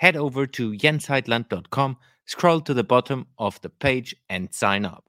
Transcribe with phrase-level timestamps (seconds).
[0.00, 1.94] head over to jensheitland.com,
[2.24, 5.04] scroll to the bottom of the page, and sign up.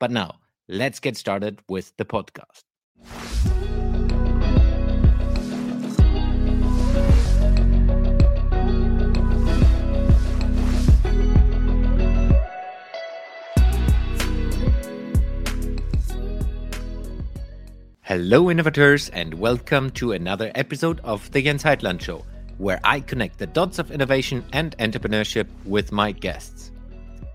[0.00, 2.64] But now, let's get started with the podcast.
[18.00, 22.24] Hello, innovators, and welcome to another episode of the Jens Heitland Show
[22.62, 26.70] where I connect the dots of innovation and entrepreneurship with my guests.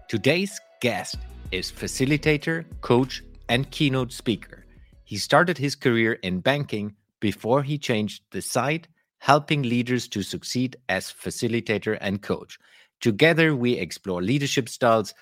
[0.07, 1.17] Today's guest
[1.51, 4.65] is facilitator, coach, and keynote speaker.
[5.03, 8.87] He started his career in banking before he changed the side,
[9.19, 12.57] helping leaders to succeed as facilitator and coach.
[13.01, 15.13] Together, we explore leadership styles,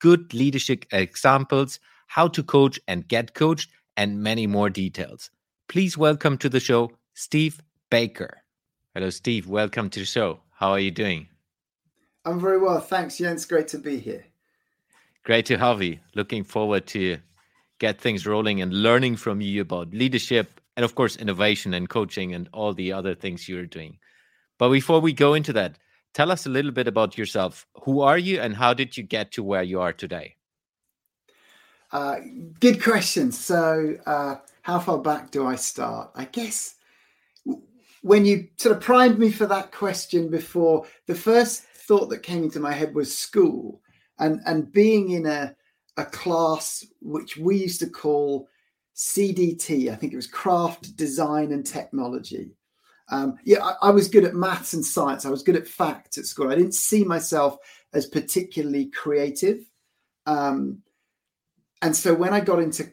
[0.00, 1.78] good leadership examples,
[2.08, 5.30] how to coach and get coached, and many more details.
[5.68, 8.41] Please welcome to the show Steve Baker.
[8.94, 9.46] Hello, Steve.
[9.46, 10.40] Welcome to the show.
[10.50, 11.26] How are you doing?
[12.26, 12.78] I'm very well.
[12.78, 13.46] Thanks, Jens.
[13.46, 14.26] Great to be here.
[15.24, 15.98] Great to have you.
[16.14, 17.16] Looking forward to
[17.78, 22.34] get things rolling and learning from you about leadership and, of course, innovation and coaching
[22.34, 23.96] and all the other things you're doing.
[24.58, 25.78] But before we go into that,
[26.12, 27.66] tell us a little bit about yourself.
[27.84, 30.36] Who are you and how did you get to where you are today?
[31.90, 32.16] Uh,
[32.60, 33.32] good question.
[33.32, 36.10] So, uh, how far back do I start?
[36.14, 36.74] I guess
[38.02, 42.44] when you sort of primed me for that question before, the first thought that came
[42.44, 43.80] into my head was school
[44.18, 45.54] and and being in a
[45.96, 48.48] a class which we used to call
[48.94, 49.90] CDT.
[49.90, 52.52] I think it was craft, design, and technology.
[53.10, 55.26] Um, yeah, I, I, was good at maths and science.
[55.26, 56.50] I was good at facts at school.
[56.50, 57.58] I didn't see myself
[57.92, 59.58] as particularly creative.
[60.24, 60.78] Um,
[61.82, 62.90] and so when I got into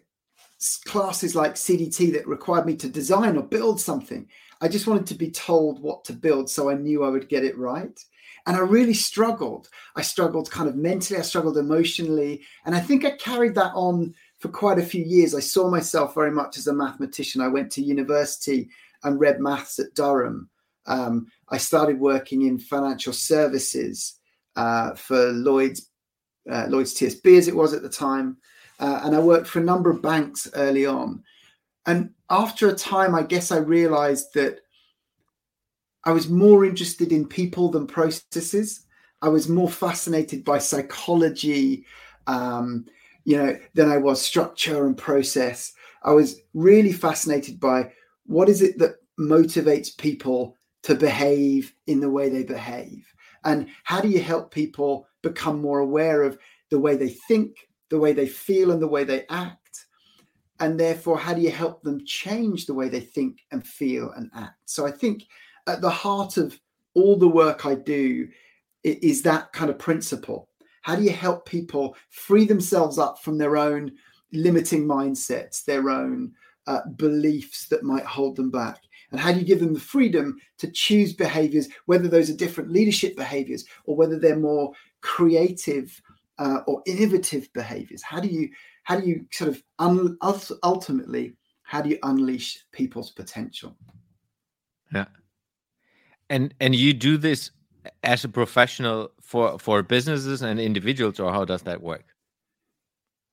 [0.85, 4.27] classes like CDT that required me to design or build something,
[4.61, 7.43] I just wanted to be told what to build so I knew I would get
[7.43, 7.97] it right.
[8.45, 9.69] And I really struggled.
[9.95, 12.41] I struggled kind of mentally, I struggled emotionally.
[12.65, 15.35] And I think I carried that on for quite a few years.
[15.35, 17.41] I saw myself very much as a mathematician.
[17.41, 18.69] I went to university
[19.03, 20.49] and read maths at Durham.
[20.87, 24.19] Um, I started working in financial services
[24.55, 25.89] uh, for Lloyd's,
[26.49, 28.37] uh, Lloyd's TSB as it was at the time.
[28.79, 31.23] Uh, and I worked for a number of banks early on.
[31.85, 34.59] And after a time, I guess I realized that
[36.05, 38.85] I was more interested in people than processes.
[39.21, 41.85] I was more fascinated by psychology,
[42.27, 42.85] um,
[43.25, 45.73] you know, than I was structure and process.
[46.03, 47.91] I was really fascinated by
[48.25, 53.05] what is it that motivates people to behave in the way they behave,
[53.43, 56.37] and how do you help people become more aware of
[56.71, 59.58] the way they think, the way they feel, and the way they act
[60.59, 64.29] and therefore how do you help them change the way they think and feel and
[64.35, 64.55] act?
[64.65, 65.25] So i think
[65.67, 66.59] at the heart of
[66.95, 68.27] all the work i do
[68.83, 70.49] is that kind of principle.
[70.81, 73.91] How do you help people free themselves up from their own
[74.31, 76.31] limiting mindsets their own
[76.67, 78.81] uh, beliefs that might hold them back?
[79.11, 82.71] And how do you give them the freedom to choose behaviors whether those are different
[82.71, 84.71] leadership behaviors or whether they're more
[85.01, 85.99] creative
[86.37, 88.03] uh, or innovative behaviors?
[88.03, 88.49] How do you
[88.89, 90.17] how do you sort of un-
[90.63, 93.77] ultimately how do you unleash people's potential?
[94.91, 95.05] Yeah.
[96.31, 97.51] And and you do this
[98.03, 102.05] as a professional for for businesses and individuals or how does that work?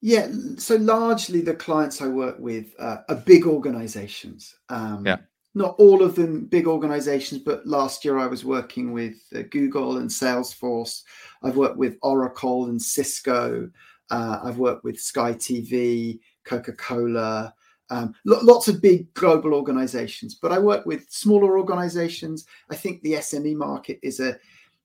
[0.03, 0.29] Yeah
[0.59, 4.55] so largely the clients i work with uh, are big organizations.
[4.69, 5.21] Um, yeah.
[5.55, 9.97] not all of them big organizations but last year i was working with uh, google
[9.97, 11.03] and salesforce.
[11.43, 13.71] I've worked with oracle and cisco
[14.11, 17.55] uh, I've worked with Sky TV, Coca Cola,
[17.91, 22.45] um, lots of big global organizations, but I work with smaller organizations.
[22.69, 24.37] I think the SME market is a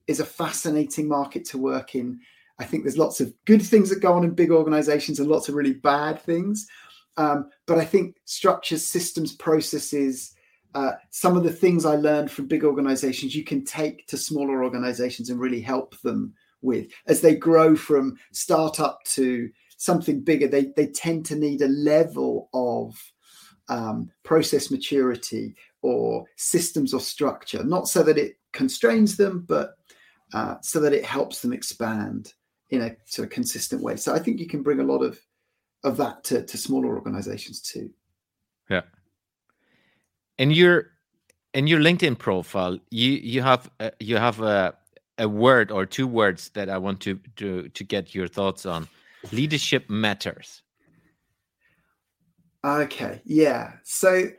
[0.08, 2.20] is a fascinating market to work in.
[2.60, 5.50] I think there's lots of good things that go on in big organizations and lots
[5.50, 6.68] of really bad things.
[7.18, 10.36] Um, but I think structures, systems, processes,
[10.76, 14.64] uh, some of the things I learned from big organizations, you can take to smaller
[14.64, 20.72] organizations and really help them with as they grow from startup to something bigger they
[20.75, 22.96] they tend to need a level of
[23.69, 29.75] um, process maturity or systems or structure not so that it constrains them but
[30.34, 32.34] uh, so that it helps them expand
[32.69, 33.98] in a sort of consistent way.
[33.98, 35.19] So I think you can bring a lot of
[35.84, 37.90] of that to, to smaller organizations too.
[38.69, 38.81] Yeah.
[40.38, 40.92] In your
[41.54, 44.74] in your LinkedIn profile, you you have uh, you have a
[45.18, 48.88] a word or two words that I want to to to get your thoughts on.
[49.31, 50.62] Leadership matters.
[52.63, 53.74] Okay, yeah.
[53.84, 54.30] So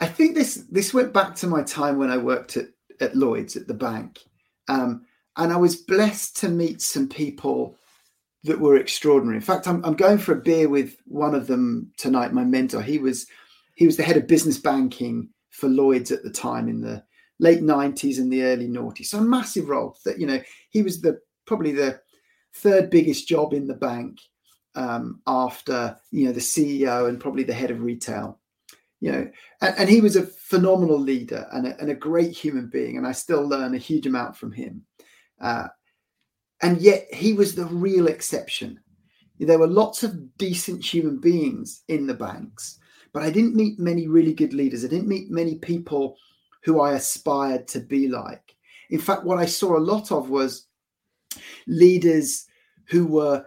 [0.00, 2.68] I think this this went back to my time when I worked at
[3.00, 4.20] at Lloyd's at the bank,
[4.68, 7.76] um, and I was blessed to meet some people
[8.44, 9.36] that were extraordinary.
[9.36, 12.32] In fact, I'm, I'm going for a beer with one of them tonight.
[12.32, 13.26] My mentor, he was
[13.76, 17.02] he was the head of business banking for Lloyd's at the time in the
[17.38, 19.06] late 90s and the early noughties.
[19.06, 20.40] So a massive role that you know
[20.70, 22.00] he was the probably the
[22.54, 24.18] third biggest job in the bank
[24.74, 28.38] um, after you know the CEO and probably the head of retail.
[29.00, 29.30] You know,
[29.60, 33.04] and, and he was a phenomenal leader and a, and a, great human being, and
[33.04, 34.84] I still learn a huge amount from him.
[35.40, 35.66] Uh,
[36.62, 38.78] and yet he was the real exception.
[39.40, 42.78] There were lots of decent human beings in the banks,
[43.12, 44.84] but I didn't meet many really good leaders.
[44.84, 46.16] I didn't meet many people
[46.64, 48.54] who I aspired to be like.
[48.90, 50.66] In fact, what I saw a lot of was
[51.66, 52.46] leaders
[52.86, 53.44] who were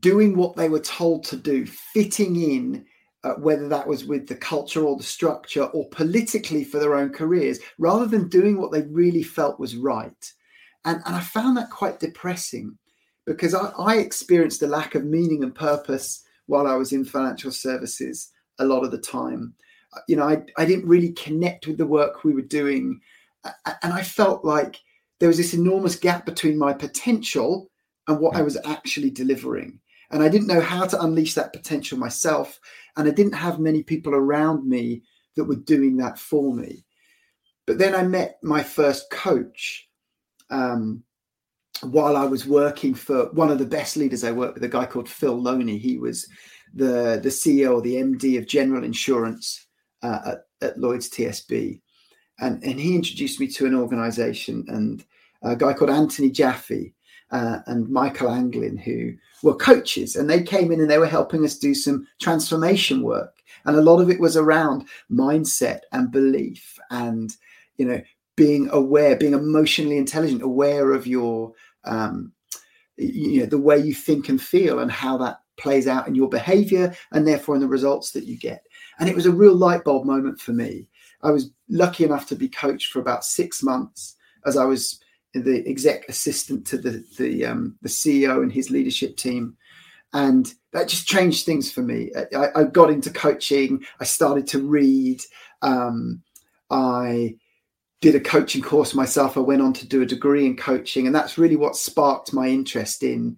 [0.00, 2.84] doing what they were told to do, fitting in,
[3.24, 7.10] uh, whether that was with the culture or the structure or politically for their own
[7.10, 10.32] careers, rather than doing what they really felt was right.
[10.84, 12.78] And, and I found that quite depressing
[13.26, 17.50] because I, I experienced a lack of meaning and purpose while I was in financial
[17.50, 19.54] services a lot of the time.
[20.08, 23.00] You know, I, I didn't really connect with the work we were doing.
[23.82, 24.80] And I felt like
[25.20, 27.70] there was this enormous gap between my potential
[28.08, 29.80] and what I was actually delivering.
[30.10, 32.60] And I didn't know how to unleash that potential myself.
[32.96, 35.02] And I didn't have many people around me
[35.36, 36.84] that were doing that for me.
[37.66, 39.88] But then I met my first coach
[40.50, 41.02] um,
[41.82, 44.86] while I was working for one of the best leaders I worked with, a guy
[44.86, 45.78] called Phil Loney.
[45.78, 46.28] He was
[46.72, 49.65] the, the CEO, or the MD of General Insurance
[50.02, 51.80] uh, at, at Lloyd's TSB.
[52.38, 55.04] And, and he introduced me to an organization and
[55.42, 56.92] a guy called Anthony Jaffe
[57.30, 59.12] uh, and Michael Anglin, who
[59.42, 63.42] were coaches, and they came in and they were helping us do some transformation work.
[63.64, 67.34] And a lot of it was around mindset and belief and,
[67.76, 68.00] you know,
[68.36, 71.52] being aware, being emotionally intelligent, aware of your,
[71.84, 72.32] um,
[72.96, 76.28] you know, the way you think and feel and how that plays out in your
[76.28, 78.62] behavior and therefore in the results that you get.
[78.98, 80.88] And it was a real light bulb moment for me.
[81.22, 85.00] I was lucky enough to be coached for about six months as I was
[85.34, 89.56] the exec assistant to the the um, the CEO and his leadership team,
[90.12, 92.10] and that just changed things for me.
[92.34, 93.84] I, I got into coaching.
[94.00, 95.20] I started to read.
[95.62, 96.22] Um,
[96.70, 97.36] I
[98.00, 99.36] did a coaching course myself.
[99.36, 102.48] I went on to do a degree in coaching, and that's really what sparked my
[102.48, 103.36] interest in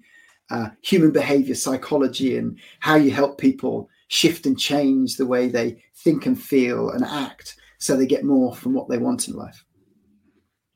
[0.51, 5.83] uh, human behavior psychology and how you help people shift and change the way they
[5.95, 9.65] think and feel and act so they get more from what they want in life.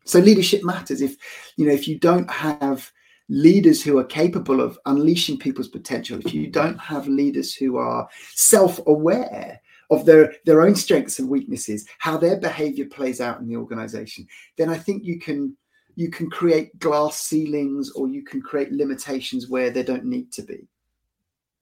[0.04, 1.00] So leadership matters.
[1.00, 1.16] If
[1.56, 2.90] you know, if you don't have
[3.28, 8.08] leaders who are capable of unleashing people's potential, if you don't have leaders who are
[8.34, 13.56] self-aware of their their own strengths and weaknesses, how their behavior plays out in the
[13.56, 14.26] organization,
[14.56, 15.56] then I think you can
[15.94, 20.42] you can create glass ceilings or you can create limitations where they don't need to
[20.42, 20.66] be.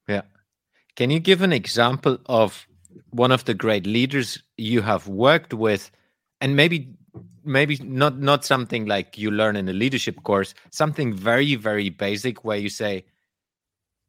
[0.08, 0.22] Yeah.
[0.96, 2.66] Can you give an example of
[3.10, 5.90] one of the great leaders you have worked with?
[6.40, 6.88] And maybe
[7.44, 12.44] maybe not not something like you learn in a leadership course something very very basic
[12.44, 13.04] where you say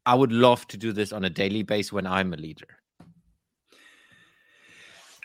[0.05, 2.67] i would love to do this on a daily basis when i'm a leader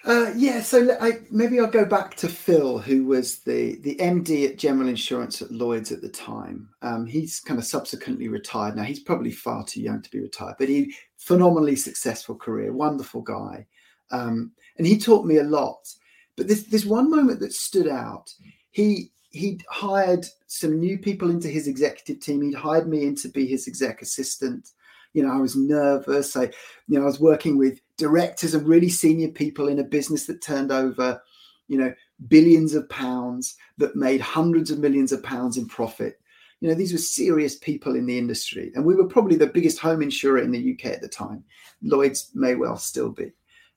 [0.06, 4.48] uh, yeah, so I, maybe I'll go back to Phil, who was the the MD
[4.48, 6.68] at General Insurance at Lloyd's at the time.
[6.80, 8.84] Um, he's kind of subsequently retired now.
[8.84, 13.66] He's probably far too young to be retired, but he phenomenally successful career, wonderful guy,
[14.12, 15.88] um, and he taught me a lot.
[16.36, 18.32] But this this one moment that stood out.
[18.70, 22.42] He he'd hired some new people into his executive team.
[22.42, 24.70] He'd hired me in to be his exec assistant.
[25.16, 26.36] You know, I was nervous.
[26.36, 26.42] I,
[26.88, 30.42] you know, I was working with directors and really senior people in a business that
[30.42, 31.22] turned over,
[31.68, 31.94] you know,
[32.28, 36.20] billions of pounds that made hundreds of millions of pounds in profit.
[36.60, 38.72] You know, these were serious people in the industry.
[38.74, 41.42] And we were probably the biggest home insurer in the UK at the time.
[41.80, 43.32] Lloyd's may well still be.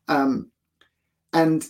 [0.10, 0.52] Um,
[1.32, 1.66] and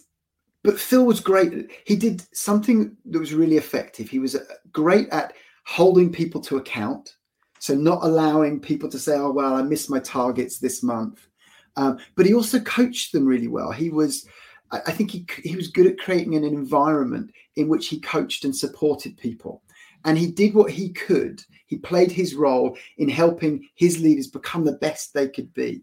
[0.63, 1.69] but Phil was great.
[1.85, 4.09] He did something that was really effective.
[4.09, 5.33] He was uh, great at
[5.65, 7.17] holding people to account.
[7.59, 11.27] So not allowing people to say, "Oh well, I missed my targets this month,"
[11.75, 13.71] um, but he also coached them really well.
[13.71, 14.25] He was,
[14.71, 18.55] I think, he he was good at creating an environment in which he coached and
[18.55, 19.61] supported people.
[20.05, 21.43] and he did what he could.
[21.67, 25.81] He played his role in helping his leaders become the best they could be.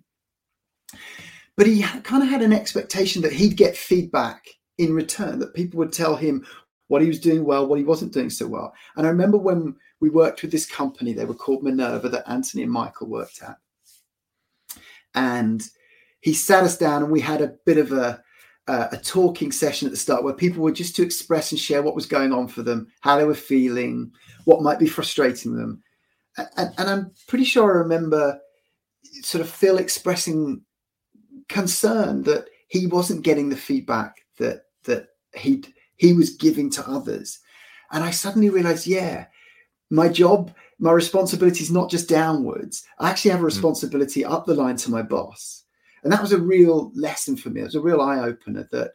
[1.56, 4.44] But he kind of had an expectation that he'd get feedback
[4.78, 6.46] in return, that people would tell him
[6.88, 8.72] what he was doing well, what he wasn't doing so well.
[8.96, 12.62] And I remember when we worked with this company, they were called Minerva, that Anthony
[12.62, 13.56] and Michael worked at.
[15.14, 15.66] And
[16.20, 18.22] he sat us down and we had a bit of a,
[18.68, 21.82] uh, a talking session at the start where people were just to express and share
[21.82, 24.10] what was going on for them, how they were feeling,
[24.44, 25.82] what might be frustrating them.
[26.56, 28.38] And, and I'm pretty sure I remember
[29.22, 30.60] sort of Phil expressing
[31.48, 35.62] concern that he wasn't getting the feedback that that he
[35.96, 37.38] he was giving to others.
[37.92, 39.26] And I suddenly realized, yeah,
[39.90, 42.84] my job, my responsibility is not just downwards.
[42.98, 43.46] I actually have a hmm.
[43.46, 44.30] responsibility mm.
[44.30, 45.64] up the line to my boss.
[46.02, 47.60] And that was a real lesson for me.
[47.60, 48.92] It was a real eye opener that,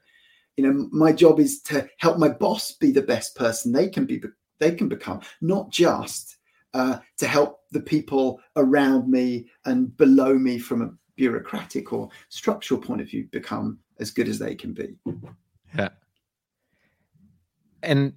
[0.56, 4.06] you know, my job is to help my boss be the best person they can
[4.06, 4.22] be,
[4.60, 6.38] they can become, not just
[6.74, 12.80] uh, to help the people around me and below me from a bureaucratic or structural
[12.80, 14.96] point of view become as good as they can be.
[15.78, 15.90] Yeah.
[17.84, 18.14] And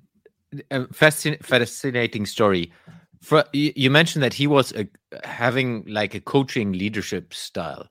[0.93, 2.73] fascinating story.
[3.23, 4.87] For, you mentioned that he was a,
[5.25, 7.89] having like a coaching leadership style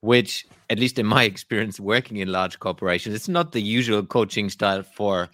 [0.00, 4.48] which at least in my experience working in large corporations it's not the usual coaching
[4.48, 5.28] style for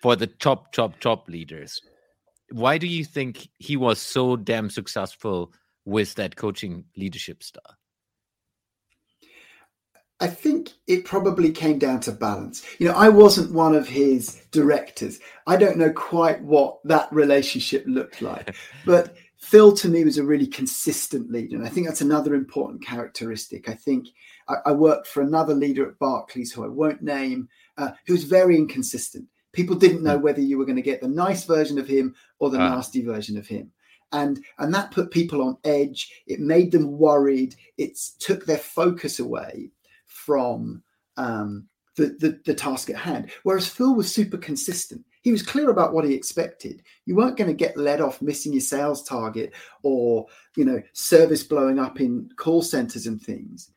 [0.00, 1.80] for the top top top leaders
[2.50, 5.52] why do you think he was so damn successful
[5.84, 7.74] with that coaching leadership style
[10.22, 12.64] I think it probably came down to balance.
[12.78, 15.18] You know, I wasn't one of his directors.
[15.48, 18.54] I don't know quite what that relationship looked like.
[18.86, 21.56] but Phil to me was a really consistent leader.
[21.56, 23.68] And I think that's another important characteristic.
[23.68, 24.10] I think
[24.46, 28.22] I, I worked for another leader at Barclays who I won't name, uh, who was
[28.22, 29.26] very inconsistent.
[29.50, 30.22] People didn't know hmm.
[30.22, 32.68] whether you were going to get the nice version of him or the uh.
[32.68, 33.72] nasty version of him.
[34.12, 36.12] And, and that put people on edge.
[36.28, 37.56] It made them worried.
[37.76, 39.72] It took their focus away
[40.26, 40.82] from
[41.16, 43.30] um, the, the, the task at hand.
[43.42, 45.04] Whereas Phil was super consistent.
[45.22, 46.82] He was clear about what he expected.
[47.06, 49.52] You weren't going to get led off missing your sales target
[49.82, 50.26] or,
[50.56, 53.70] you know, service blowing up in call centers and things.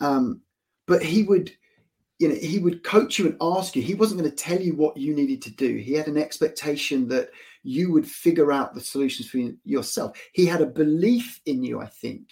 [0.00, 0.42] Um,
[0.86, 1.50] but he would,
[2.18, 3.82] you know, he would coach you and ask you.
[3.82, 5.76] He wasn't going to tell you what you needed to do.
[5.76, 7.30] He had an expectation that
[7.64, 10.20] you would figure out the solutions for yourself.
[10.32, 12.28] He had a belief in you, I think.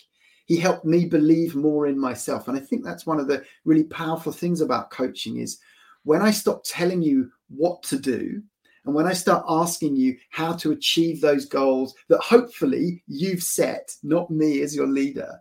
[0.51, 2.49] He helped me believe more in myself.
[2.49, 5.61] And I think that's one of the really powerful things about coaching is
[6.03, 8.43] when I stop telling you what to do
[8.85, 13.95] and when I start asking you how to achieve those goals that hopefully you've set,
[14.03, 15.39] not me as your leader,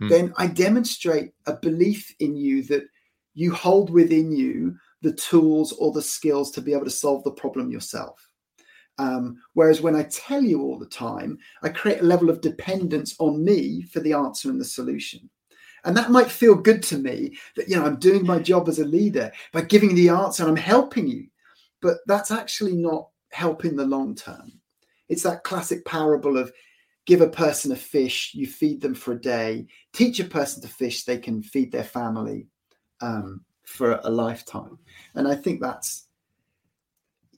[0.00, 0.08] hmm.
[0.08, 2.82] then I demonstrate a belief in you that
[3.34, 7.30] you hold within you the tools or the skills to be able to solve the
[7.30, 8.27] problem yourself.
[8.98, 13.14] Um, whereas when I tell you all the time, I create a level of dependence
[13.18, 15.30] on me for the answer and the solution.
[15.84, 18.80] And that might feel good to me that, you know, I'm doing my job as
[18.80, 21.28] a leader by giving the answer and I'm helping you
[21.80, 24.52] but that's actually not helping the long term.
[25.08, 26.52] It's that classic parable of
[27.06, 30.68] give a person a fish, you feed them for a day, teach a person to
[30.68, 32.46] fish, they can feed their family
[33.00, 34.78] um, for a lifetime.
[35.14, 36.07] And I think that's,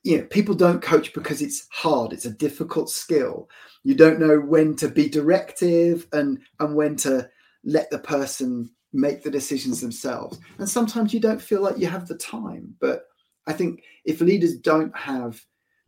[0.02, 3.48] you know, people don't coach because it's hard, it's a difficult skill.
[3.82, 7.28] You don't know when to be directive and and when to
[7.64, 10.38] let the person make the decisions themselves.
[10.58, 13.04] And sometimes you don't feel like you have the time, but
[13.46, 15.40] I think if leaders don't have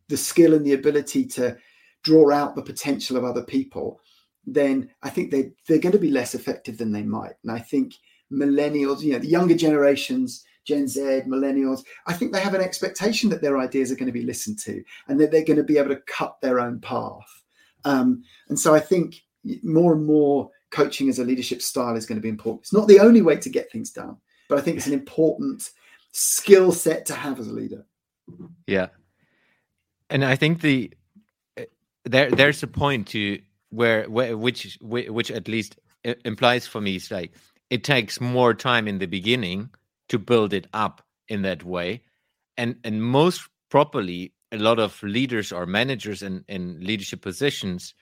[0.08, 1.56] the skill and the ability to
[2.04, 4.00] draw out the potential of other people,
[4.44, 7.34] then I think they they're going to be less effective than they might.
[7.42, 7.94] And I think
[8.32, 13.30] millennials, you know, the younger generations, Gen Z, millennials, I think they have an expectation
[13.30, 15.78] that their ideas are going to be listened to and that they're going to be
[15.78, 17.42] able to cut their own path.
[17.84, 19.22] Um, and so I think
[19.62, 22.62] more and more coaching as a leadership style is going to be important.
[22.62, 24.16] It's not the only way to get things done,
[24.48, 25.70] but I think it's an important
[26.12, 27.84] skill set to have as a leader.
[28.66, 28.88] Yeah,
[30.10, 30.92] and I think the
[32.04, 33.40] there there's a point to
[33.70, 35.78] where, where which which at least
[36.24, 37.32] implies for me is like
[37.70, 39.70] it takes more time in the beginning
[40.12, 42.02] to build it up in that way,
[42.58, 47.94] and and most properly a lot of leaders or managers in in leadership positions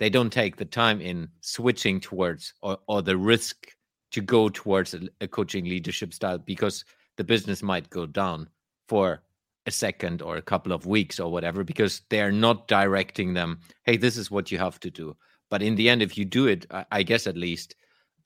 [0.00, 3.68] they don't take the time in switching towards or, or the risk
[4.10, 6.84] to go towards a, a coaching leadership style because
[7.16, 8.48] the business might go down
[8.88, 9.22] for
[9.66, 13.96] a second or a couple of weeks or whatever because they're not directing them hey
[13.96, 15.16] this is what you have to do.
[15.48, 17.76] But in the end if you do it i, I guess at least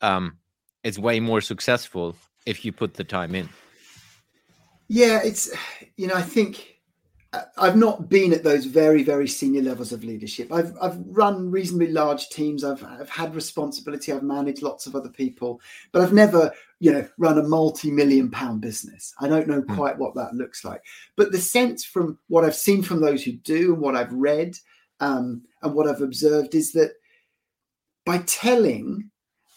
[0.00, 0.38] um,
[0.83, 2.16] it's way more successful
[2.47, 3.49] if you put the time in
[4.88, 5.50] yeah it's
[5.97, 6.76] you know i think
[7.59, 10.53] I've not been at those very, very senior levels of leadership.
[10.53, 12.65] I've I've run reasonably large teams.
[12.65, 14.12] I've I've had responsibility.
[14.12, 15.61] I've managed lots of other people,
[15.93, 19.15] but I've never, you know, run a multi-million pound business.
[19.21, 19.75] I don't know hmm.
[19.75, 20.83] quite what that looks like.
[21.17, 24.57] But the sense from what I've seen from those who do and what I've read
[25.00, 26.93] um, and what I've observed is that
[28.05, 29.11] by telling,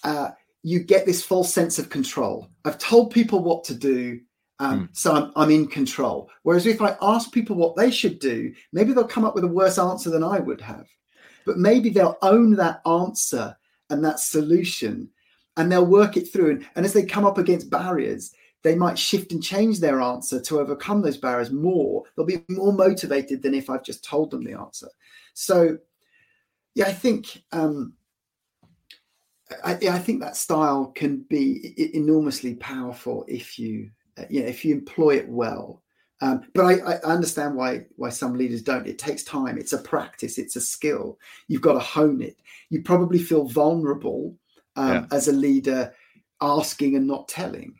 [0.04, 0.32] uh,
[0.64, 2.50] you get this false sense of control.
[2.66, 4.20] I've told people what to do
[4.60, 4.98] um, mm.
[4.98, 6.30] So I'm, I'm in control.
[6.44, 9.48] Whereas if I ask people what they should do, maybe they'll come up with a
[9.48, 10.88] worse answer than I would have.
[11.46, 13.56] But maybe they'll own that answer
[13.90, 15.10] and that solution
[15.58, 16.52] and they'll work it through.
[16.52, 20.42] And, and as they come up against barriers, they might shift and change their answer
[20.42, 22.04] to overcome those barriers more.
[22.16, 24.90] They'll be more motivated than if I've just told them the answer.
[25.34, 25.78] So,
[26.76, 27.94] yeah, I think um,
[29.64, 33.90] I, I, think that style can be enormously powerful if you
[34.20, 35.82] uh, you know, if you employ it well.
[36.22, 38.88] Um, but I, I, understand why why some leaders don't.
[38.88, 39.58] It takes time.
[39.58, 40.38] It's a practice.
[40.38, 41.18] It's a skill.
[41.48, 42.38] You've got to hone it.
[42.70, 44.36] You probably feel vulnerable
[44.76, 45.06] um, yeah.
[45.12, 45.94] as a leader,
[46.42, 47.76] asking and not telling.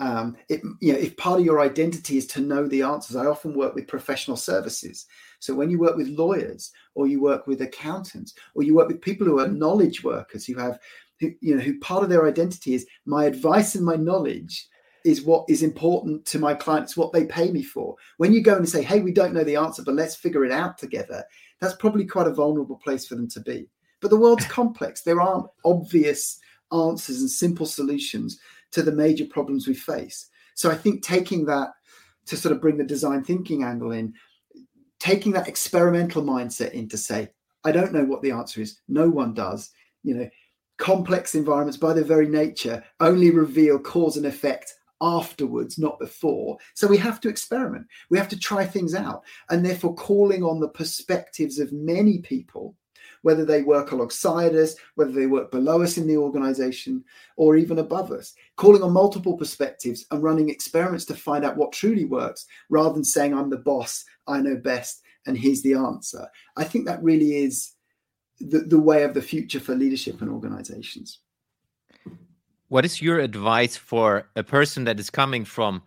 [0.00, 3.26] Um, it, you know, if part of your identity is to know the answers, I
[3.26, 5.06] often work with professional services.
[5.40, 9.00] So when you work with lawyers, or you work with accountants, or you work with
[9.00, 10.78] people who are knowledge workers, who have,
[11.20, 14.66] who, you know, who part of their identity is my advice and my knowledge
[15.04, 17.94] is what is important to my clients, what they pay me for.
[18.18, 20.52] When you go and say, hey, we don't know the answer, but let's figure it
[20.52, 21.24] out together,
[21.60, 23.68] that's probably quite a vulnerable place for them to be.
[24.00, 25.02] But the world's complex.
[25.02, 26.38] There aren't obvious
[26.72, 28.38] answers and simple solutions
[28.72, 30.28] to the major problems we face.
[30.54, 31.70] So I think taking that
[32.26, 34.12] to sort of bring the design thinking angle in,
[34.98, 37.30] taking that experimental mindset in to say,
[37.64, 38.78] I don't know what the answer is.
[38.88, 39.70] No one does.
[40.02, 40.28] You know,
[40.78, 46.58] complex environments by their very nature only reveal cause and effect afterwards, not before.
[46.74, 47.86] So we have to experiment.
[48.10, 49.22] We have to try things out.
[49.50, 52.74] And therefore, calling on the perspectives of many people,
[53.22, 57.04] whether they work alongside us, whether they work below us in the organization,
[57.36, 61.72] or even above us, calling on multiple perspectives and running experiments to find out what
[61.72, 66.28] truly works rather than saying, I'm the boss, I know best, and here's the answer.
[66.56, 67.72] I think that really is
[68.40, 71.20] the, the way of the future for leadership and organizations.
[72.68, 75.82] What is your advice for a person that is coming from?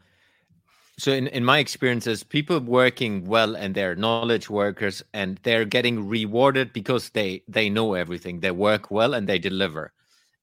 [0.98, 6.08] So, in, in my experiences, people working well and they're knowledge workers and they're getting
[6.08, 8.40] rewarded because they they know everything.
[8.40, 9.94] They work well and they deliver,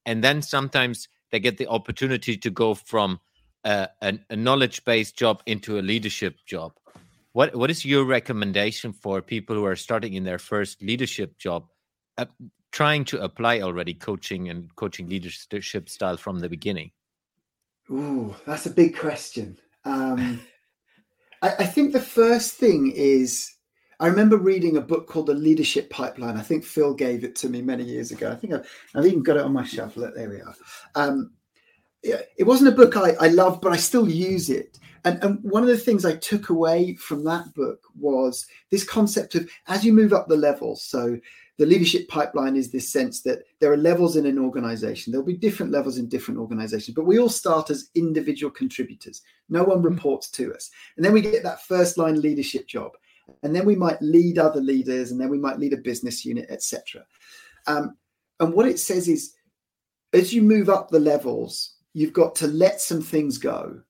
[0.05, 3.19] and then sometimes they get the opportunity to go from
[3.63, 6.73] a, a, a knowledge based job into a leadership job.
[7.33, 11.67] What what is your recommendation for people who are starting in their first leadership job?
[12.19, 12.25] Uh,
[12.73, 16.91] trying to apply already coaching and coaching leadership style from the beginning?
[17.89, 19.57] Ooh, that's a big question.
[19.85, 20.41] Um,
[21.41, 23.49] I, I, think the first thing is
[24.01, 26.35] I remember reading a book called The Leadership Pipeline.
[26.35, 28.29] I think Phil gave it to me many years ago.
[28.29, 29.95] I think I've, I've even got it on my shelf.
[29.95, 30.55] Look, there we are.
[30.95, 31.31] Um,
[32.03, 34.77] it wasn't a book I, I loved, but I still use it.
[35.05, 39.35] And, and one of the things I took away from that book was this concept
[39.35, 40.83] of as you move up the levels.
[40.83, 41.19] So
[41.59, 45.11] the leadership pipeline is this sense that there are levels in an organization.
[45.11, 49.21] There'll be different levels in different organizations, but we all start as individual contributors.
[49.49, 49.93] No one mm-hmm.
[49.93, 50.71] reports to us.
[50.95, 52.93] And then we get that first line leadership job.
[53.43, 56.47] And then we might lead other leaders, and then we might lead a business unit,
[56.49, 57.05] etc.
[57.67, 57.95] Um,
[58.39, 59.35] and what it says is,
[60.13, 63.81] as you move up the levels, you've got to let some things go.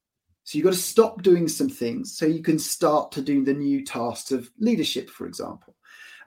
[0.43, 3.53] So you've got to stop doing some things so you can start to do the
[3.53, 5.75] new tasks of leadership, for example.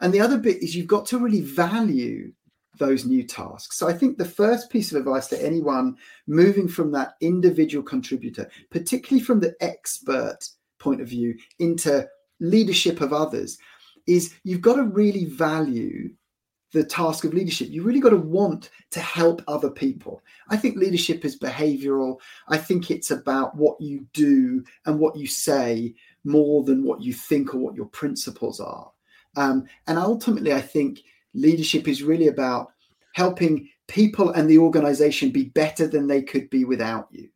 [0.00, 2.32] And the other bit is you've got to really value
[2.78, 3.76] those new tasks.
[3.76, 5.96] So I think the first piece of advice to anyone
[6.26, 10.38] moving from that individual contributor, particularly from the expert
[10.78, 12.08] point of view into
[12.40, 13.58] leadership of others,
[14.06, 16.10] is you've got to really value
[16.72, 17.68] the task of leadership.
[17.70, 20.22] You really got to want to help other people.
[20.48, 22.18] I think leadership is behavioral.
[22.48, 27.12] I think it's about what you do and what you say more than what you
[27.12, 28.90] think or what your principles are.
[29.36, 31.02] Um, and ultimately, I think
[31.34, 32.72] leadership is really about
[33.14, 37.28] helping people and the organization be better than they could be without you.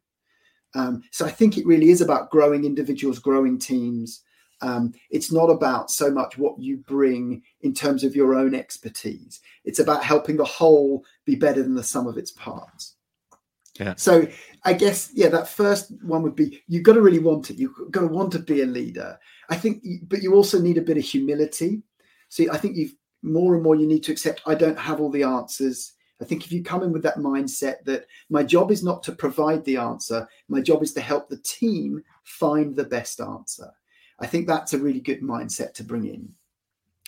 [0.74, 4.22] Um, so I think it really is about growing individuals, growing teams.
[4.60, 9.40] Um, it's not about so much what you bring in terms of your own expertise.
[9.64, 12.94] It's about helping the whole be better than the sum of its parts.
[13.78, 13.94] Yeah.
[13.96, 14.26] So
[14.64, 17.58] I guess yeah, that first one would be you've got to really want it.
[17.58, 19.18] You've got to want to be a leader.
[19.50, 21.82] I think, but you also need a bit of humility.
[22.28, 25.10] So I think you've more and more you need to accept I don't have all
[25.10, 25.92] the answers.
[26.20, 29.12] I think if you come in with that mindset that my job is not to
[29.12, 33.70] provide the answer, my job is to help the team find the best answer.
[34.18, 36.32] I think that's a really good mindset to bring in.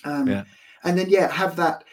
[0.05, 0.45] Um, yeah.
[0.85, 1.85] And then, yeah, have that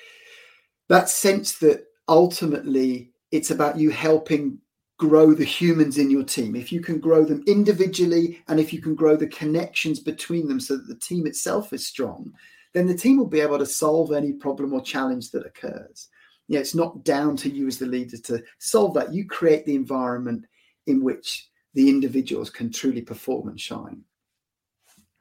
[0.88, 4.60] that sense that ultimately it's about you helping
[4.98, 6.56] grow the humans in your team.
[6.56, 10.60] If you can grow them individually and if you can grow the connections between them
[10.60, 12.32] so that the team itself is strong,
[12.74, 16.08] then the team will be able to solve any problem or challenge that occurs.
[16.48, 19.14] Yeah, it's not down to you as the leader to solve that.
[19.14, 20.46] You create the environment
[20.88, 24.04] in which the individuals can truly perform and shine.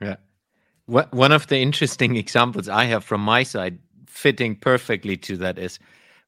[0.00, 0.16] Yeah.
[0.86, 5.78] One of the interesting examples I have from my side, fitting perfectly to that, is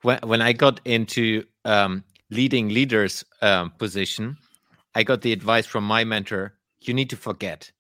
[0.02, 4.36] when, when I got into um, leading leaders um, position,
[4.94, 7.70] I got the advice from my mentor: you need to forget.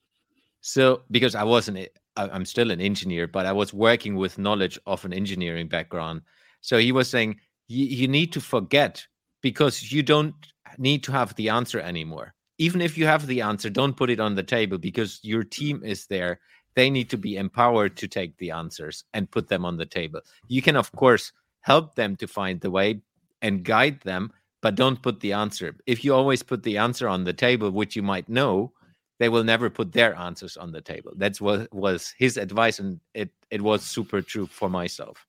[0.60, 5.04] So because I wasn't, I'm still an engineer, but I was working with knowledge of
[5.04, 6.22] an engineering background.
[6.60, 9.06] So he was saying you need to forget
[9.42, 10.34] because you don't
[10.78, 12.34] need to have the answer anymore.
[12.58, 15.82] Even if you have the answer, don't put it on the table because your team
[15.84, 16.40] is there.
[16.74, 20.20] They need to be empowered to take the answers and put them on the table.
[20.48, 23.00] You can, of course, help them to find the way
[23.42, 25.76] and guide them, but don't put the answer.
[25.86, 28.72] If you always put the answer on the table, which you might know,
[29.18, 31.12] they will never put their answers on the table.
[31.16, 35.26] That's what was his advice, and it it was super true for myself.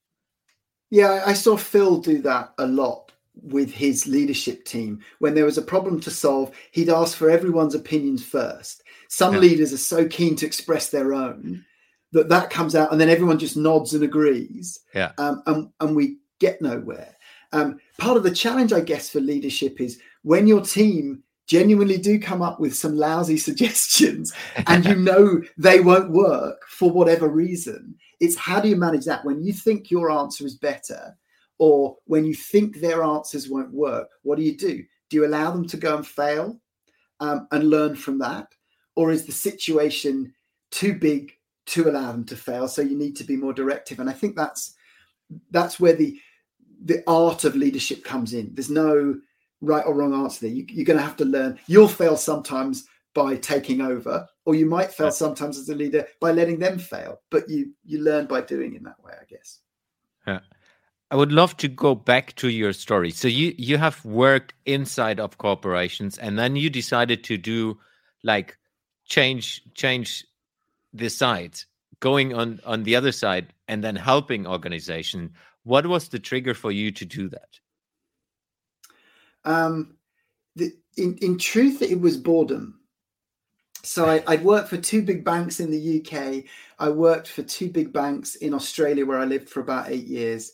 [0.90, 3.12] Yeah, I saw Phil do that a lot
[3.42, 5.00] with his leadership team.
[5.18, 8.82] When there was a problem to solve, he'd ask for everyone's opinions first.
[9.08, 9.40] Some yeah.
[9.40, 11.64] leaders are so keen to express their own
[12.12, 14.80] that that comes out, and then everyone just nods and agrees.
[14.94, 17.14] Yeah, um, and and we get nowhere.
[17.52, 22.20] Um, part of the challenge, I guess, for leadership is when your team genuinely do
[22.20, 24.32] come up with some lousy suggestions
[24.66, 27.94] and you know they won't work for whatever reason.
[28.20, 31.16] It's how do you manage that when you think your answer is better
[31.58, 34.08] or when you think their answers won't work?
[34.22, 34.82] What do you do?
[35.10, 36.60] Do you allow them to go and fail
[37.20, 38.48] um, and learn from that?
[38.96, 40.32] Or is the situation
[40.70, 41.32] too big
[41.66, 42.68] to allow them to fail?
[42.68, 44.00] So you need to be more directive.
[44.00, 44.74] And I think that's
[45.50, 46.18] that's where the
[46.84, 48.54] the art of leadership comes in.
[48.54, 49.20] There's no
[49.60, 50.54] right or wrong answer there.
[50.54, 51.58] You, are going to have to learn.
[51.66, 56.30] You'll fail sometimes by taking over, or you might fail sometimes as a leader by
[56.30, 57.20] letting them fail.
[57.30, 59.60] But you you learn by doing in that way, I guess.
[60.26, 60.40] Yeah.
[61.10, 63.10] I would love to go back to your story.
[63.10, 67.78] So you you have worked inside of corporations, and then you decided to do
[68.22, 68.58] like
[69.06, 70.26] change change
[70.92, 71.66] the sides,
[72.00, 75.32] going on on the other side, and then helping organization.
[75.64, 77.58] What was the trigger for you to do that?
[79.44, 79.96] Um,
[80.56, 82.80] the, in, in truth, it was boredom.
[83.82, 86.44] So I, I'd worked for two big banks in the UK.
[86.78, 90.52] I worked for two big banks in Australia where I lived for about eight years.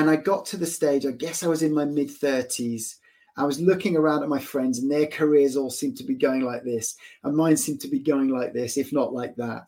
[0.00, 2.94] And I got to the stage, I guess I was in my mid 30s.
[3.36, 6.40] I was looking around at my friends, and their careers all seemed to be going
[6.40, 9.66] like this, and mine seemed to be going like this, if not like that.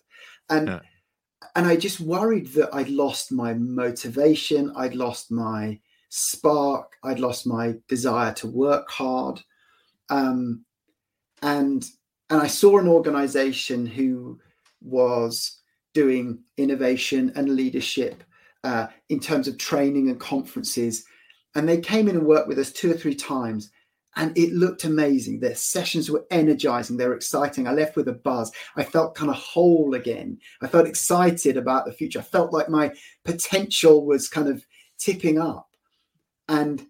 [0.49, 0.81] And yeah.
[1.55, 6.95] and I just worried that I'd lost my motivation, I'd lost my spark.
[7.05, 9.39] I'd lost my desire to work hard,
[10.09, 10.65] um,
[11.43, 11.87] and
[12.31, 14.41] and I saw an organization who
[14.81, 15.61] was
[15.93, 18.25] doing innovation and leadership
[18.65, 21.05] uh, in terms of training and conferences,
[21.55, 23.71] and they came in and worked with us two or three times.
[24.15, 25.41] And it looked amazing.
[25.41, 26.99] Their sessions were energizing.
[26.99, 27.67] They were exciting.
[27.67, 28.53] I left with a buzz.
[28.77, 30.39] I felt kind of whole again.
[30.61, 32.19] I felt excited about the future.
[32.19, 32.93] I felt like my
[33.25, 34.67] potential was kind of
[34.99, 35.71] tipping up.
[36.47, 36.87] And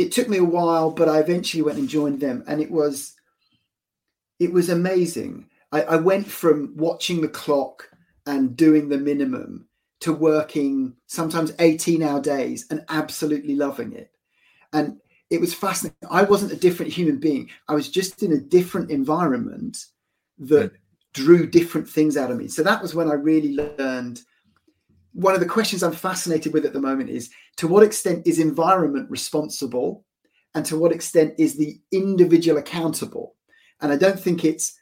[0.00, 3.14] it took me a while, but I eventually went and joined them, and it was
[4.38, 5.46] it was amazing.
[5.72, 7.90] I, I went from watching the clock
[8.26, 9.68] and doing the minimum
[10.00, 14.10] to working sometimes 18 hour days and absolutely loving it.
[14.72, 14.98] And
[15.30, 15.98] it was fascinating.
[16.10, 17.50] I wasn't a different human being.
[17.68, 19.84] I was just in a different environment
[20.38, 20.76] that mm.
[21.12, 22.48] drew different things out of me.
[22.48, 24.22] So that was when I really learned
[25.12, 28.38] one of the questions I'm fascinated with at the moment is to what extent is
[28.38, 30.04] environment responsible
[30.54, 33.36] and to what extent is the individual accountable?
[33.80, 34.76] And I don't think it's,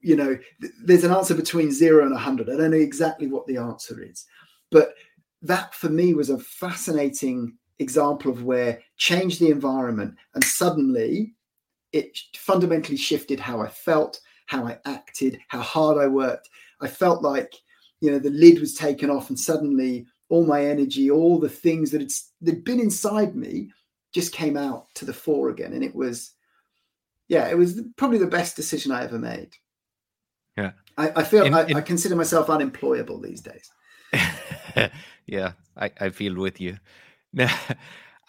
[0.00, 2.48] you know, th- there's an answer between zero and 100.
[2.48, 4.26] I don't know exactly what the answer is.
[4.70, 4.94] But
[5.42, 11.34] that for me was a fascinating example of where change the environment and suddenly
[11.92, 16.48] it fundamentally shifted how I felt, how I acted, how hard I worked.
[16.80, 17.54] I felt like
[18.00, 21.90] you know the lid was taken off and suddenly all my energy all the things
[21.90, 23.70] that had that been inside me
[24.12, 25.72] just came out to the fore again.
[25.72, 26.32] And it was
[27.28, 29.56] yeah it was probably the best decision i ever made.
[30.56, 30.72] Yeah.
[30.96, 31.76] I, I feel in, I, in...
[31.76, 33.70] I, consider myself unemployable these days
[35.26, 36.78] yeah I, I feel with you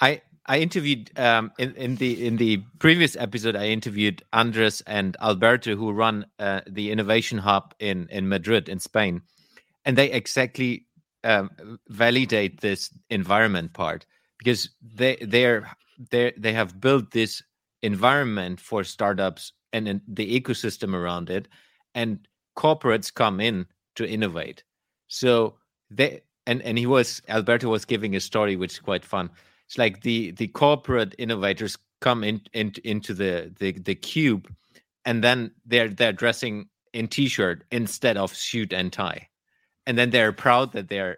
[0.01, 3.55] i I interviewed um, in, in the in the previous episode.
[3.55, 8.79] I interviewed Andres and Alberto, who run uh, the innovation hub in in Madrid, in
[8.79, 9.23] Spain,
[9.85, 10.85] and they exactly
[11.23, 11.49] um,
[11.89, 14.05] validate this environment part
[14.37, 15.67] because they they're
[16.11, 17.41] they they have built this
[17.81, 21.47] environment for startups and the ecosystem around it,
[21.95, 24.63] and corporates come in to innovate.
[25.07, 25.55] So
[25.89, 29.29] they and and he was Alberto was giving a story which is quite fun.
[29.67, 34.53] It's like the the corporate innovators come in, in into the, the the cube,
[35.05, 39.27] and then they're they're dressing in t-shirt instead of suit and tie,
[39.85, 41.17] and then they're proud that they're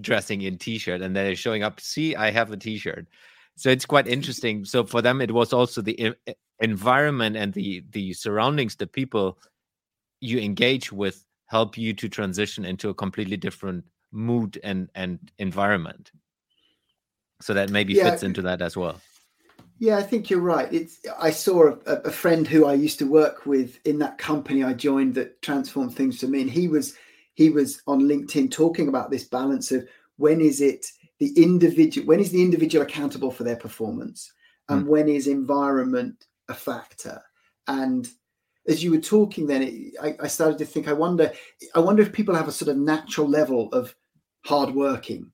[0.00, 1.80] dressing in t-shirt and they're showing up.
[1.80, 3.08] See, I have a t-shirt.
[3.56, 4.64] So it's quite interesting.
[4.64, 6.14] So for them, it was also the
[6.60, 9.38] environment and the the surroundings, the people
[10.20, 16.10] you engage with, help you to transition into a completely different mood and and environment
[17.42, 18.08] so that maybe yeah.
[18.08, 18.98] fits into that as well
[19.78, 23.04] yeah i think you're right it's i saw a, a, friend who i used to
[23.04, 26.96] work with in that company i joined that transformed things for me and he was
[27.34, 29.86] he was on linkedin talking about this balance of
[30.16, 30.86] when is it
[31.18, 34.32] the individual when is the individual accountable for their performance
[34.70, 34.88] and mm.
[34.88, 37.22] when is environment a factor
[37.68, 38.08] and
[38.68, 41.32] as you were talking then it, I, I, started to think i wonder
[41.74, 43.94] i wonder if people have a sort of natural level of
[44.44, 45.32] hardworking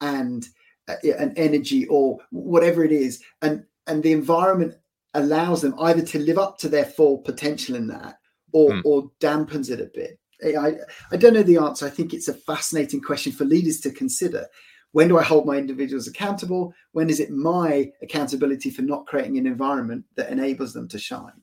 [0.00, 0.46] and
[0.88, 3.22] uh, an energy or whatever it is.
[3.42, 4.74] And and the environment
[5.14, 8.18] allows them either to live up to their full potential in that
[8.52, 8.82] or mm.
[8.84, 10.18] or dampens it a bit.
[10.44, 10.74] I,
[11.10, 11.84] I don't know the answer.
[11.84, 14.46] I think it's a fascinating question for leaders to consider.
[14.92, 16.72] When do i hold my individuals accountable?
[16.92, 21.42] When is it my accountability for not creating an environment that enables them to shine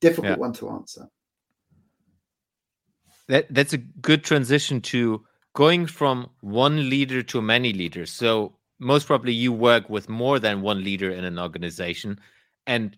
[0.00, 0.36] difficult yeah.
[0.36, 1.08] one to answer
[3.28, 8.10] that that's a good transition to going from one leader to many leaders.
[8.12, 12.20] So most probably you work with more than one leader in an organization
[12.66, 12.96] and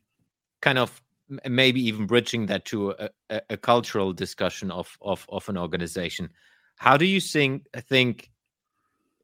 [0.62, 1.02] kind of
[1.48, 6.30] maybe even bridging that to a, a, a cultural discussion of, of, of an organization.
[6.76, 8.30] How do you think, think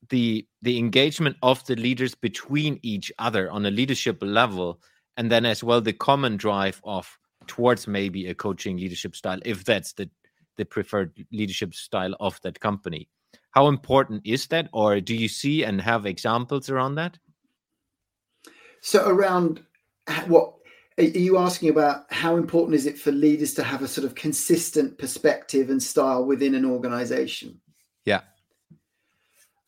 [0.09, 4.81] the the engagement of the leaders between each other on a leadership level
[5.17, 9.65] and then as well the common drive of towards maybe a coaching leadership style if
[9.65, 10.09] that's the
[10.59, 13.09] the preferred leadership style of that company
[13.53, 17.19] how important is that, or do you see and have examples around that?
[18.81, 19.63] So, around
[20.27, 20.55] what
[20.99, 22.11] are you asking about?
[22.11, 26.25] How important is it for leaders to have a sort of consistent perspective and style
[26.25, 27.61] within an organization?
[28.05, 28.23] Yeah.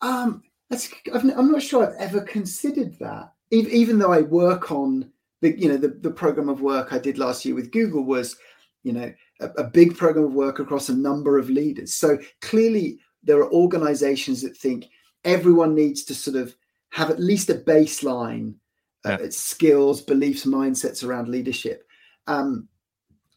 [0.01, 3.33] Um, that's, I'm not sure I've ever considered that.
[3.51, 5.11] Even though I work on
[5.45, 8.35] the, you know, the, the program of work I did last year with Google was,
[8.83, 11.93] you know, a, a big program of work across a number of leaders.
[11.93, 14.85] So clearly, there are organizations that think
[15.23, 16.55] everyone needs to sort of
[16.91, 18.55] have at least a baseline
[19.03, 21.83] uh, skills, beliefs, mindsets around leadership.
[22.27, 22.67] Um,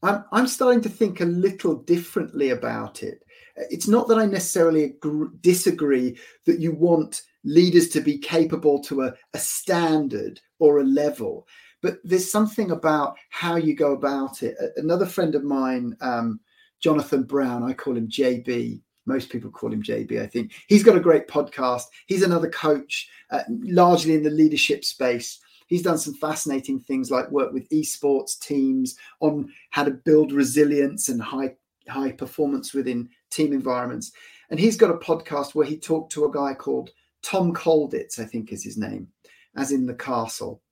[0.03, 3.25] I'm, I'm starting to think a little differently about it.
[3.57, 6.16] It's not that I necessarily agree, disagree
[6.47, 11.47] that you want leaders to be capable to a, a standard or a level,
[11.83, 14.57] but there's something about how you go about it.
[14.77, 16.41] Another friend of mine, um,
[16.81, 20.53] Jonathan Brown, I call him JB, most people call him JB, I think.
[20.69, 21.85] He's got a great podcast.
[22.07, 25.41] He's another coach, uh, largely in the leadership space.
[25.67, 31.09] He's done some fascinating things like work with esports teams on how to build resilience
[31.09, 31.55] and high
[31.88, 34.12] high performance within team environments.
[34.51, 36.91] And he's got a podcast where he talked to a guy called
[37.23, 39.09] Tom Kolditz, I think is his name,
[39.57, 40.62] as in the castle.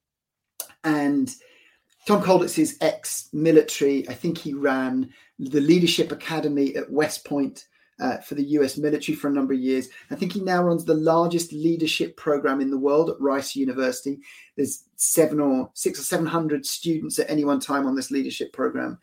[0.87, 1.35] And
[2.07, 4.09] Tom Kolditz is ex-military.
[4.09, 7.67] I think he ran the Leadership Academy at West Point
[7.99, 9.89] uh, for the US military for a number of years.
[10.11, 14.21] I think he now runs the largest leadership program in the world at Rice University.
[14.57, 18.53] There's seven or six or seven hundred students at any one time on this leadership
[18.53, 18.99] program.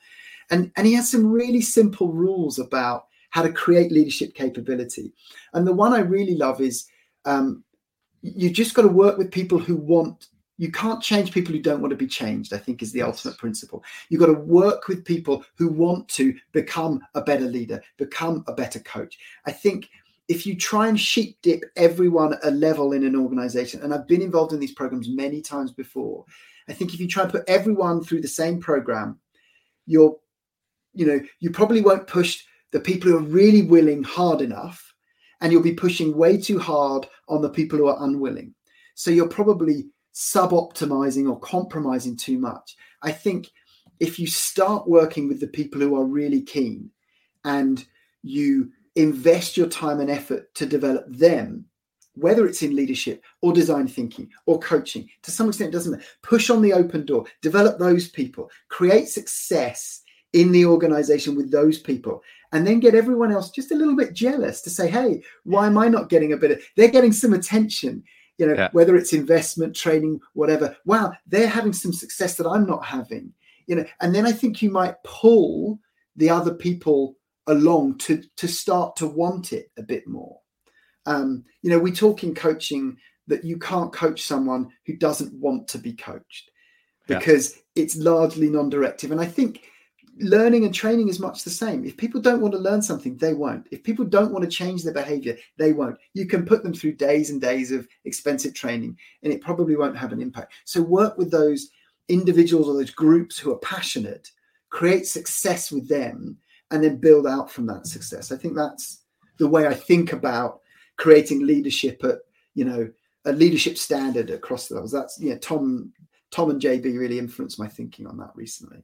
[0.49, 5.11] And, and he has some really simple rules about how to create leadership capability.
[5.53, 6.85] And the one I really love is
[7.25, 7.63] um,
[8.21, 11.81] you just got to work with people who want you can't change people who don't
[11.81, 13.07] want to be changed i think is the yes.
[13.07, 13.83] ultimate principle.
[14.09, 18.53] You've got to work with people who want to become a better leader become a
[18.53, 19.17] better coach.
[19.45, 19.89] I think
[20.29, 24.21] if you try and sheep dip everyone a level in an organization and i've been
[24.21, 26.23] involved in these programs many times before
[26.69, 29.19] i think if you try and put everyone through the same program
[29.85, 30.15] you're
[30.93, 34.93] you know you probably won't push the people who are really willing hard enough
[35.43, 38.55] and you'll be pushing way too hard on the people who are unwilling.
[38.95, 42.75] So you're probably sub-optimizing or compromising too much.
[43.01, 43.51] I think
[43.99, 46.89] if you start working with the people who are really keen
[47.43, 47.85] and
[48.21, 51.65] you invest your time and effort to develop them
[52.15, 56.03] whether it's in leadership or design thinking or coaching, to some extent, doesn't matter.
[56.21, 60.01] Push on the open door, develop those people, create success
[60.33, 62.21] in the organization with those people,
[62.51, 65.77] and then get everyone else just a little bit jealous to say, hey, why am
[65.77, 68.03] I not getting a bit of, they're getting some attention.
[68.37, 68.69] You know, yeah.
[68.71, 70.75] whether it's investment, training, whatever.
[70.85, 73.33] Wow, they're having some success that I'm not having.
[73.67, 75.79] You know, and then I think you might pull
[76.15, 77.15] the other people
[77.47, 80.39] along to to start to want it a bit more.
[81.05, 85.67] Um, you know, we talk in coaching that you can't coach someone who doesn't want
[85.69, 86.51] to be coached
[87.07, 87.83] because yeah.
[87.83, 89.11] it's largely non-directive.
[89.11, 89.61] And I think
[90.19, 91.85] learning and training is much the same.
[91.85, 93.67] If people don't want to learn something, they won't.
[93.71, 95.97] If people don't want to change their behavior, they won't.
[96.13, 99.97] You can put them through days and days of expensive training and it probably won't
[99.97, 100.53] have an impact.
[100.65, 101.69] So work with those
[102.09, 104.29] individuals or those groups who are passionate,
[104.69, 106.37] create success with them,
[106.71, 108.31] and then build out from that success.
[108.31, 109.03] I think that's
[109.37, 110.61] the way I think about
[110.97, 112.19] creating leadership at
[112.53, 112.89] you know
[113.25, 114.91] a leadership standard across the levels.
[114.91, 115.91] That's yeah, Tom
[116.31, 118.83] Tom and JB really influenced my thinking on that recently.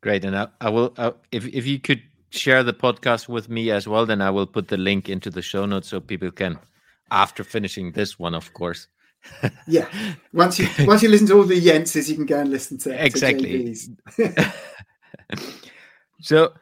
[0.00, 3.70] Great, and I, I will uh, if if you could share the podcast with me
[3.70, 6.58] as well, then I will put the link into the show notes so people can,
[7.10, 8.88] after finishing this one, of course.
[9.66, 9.88] yeah,
[10.32, 13.04] once you once you listen to all the Yenses, you can go and listen to
[13.04, 13.74] exactly.
[14.16, 14.52] To
[16.20, 16.52] so,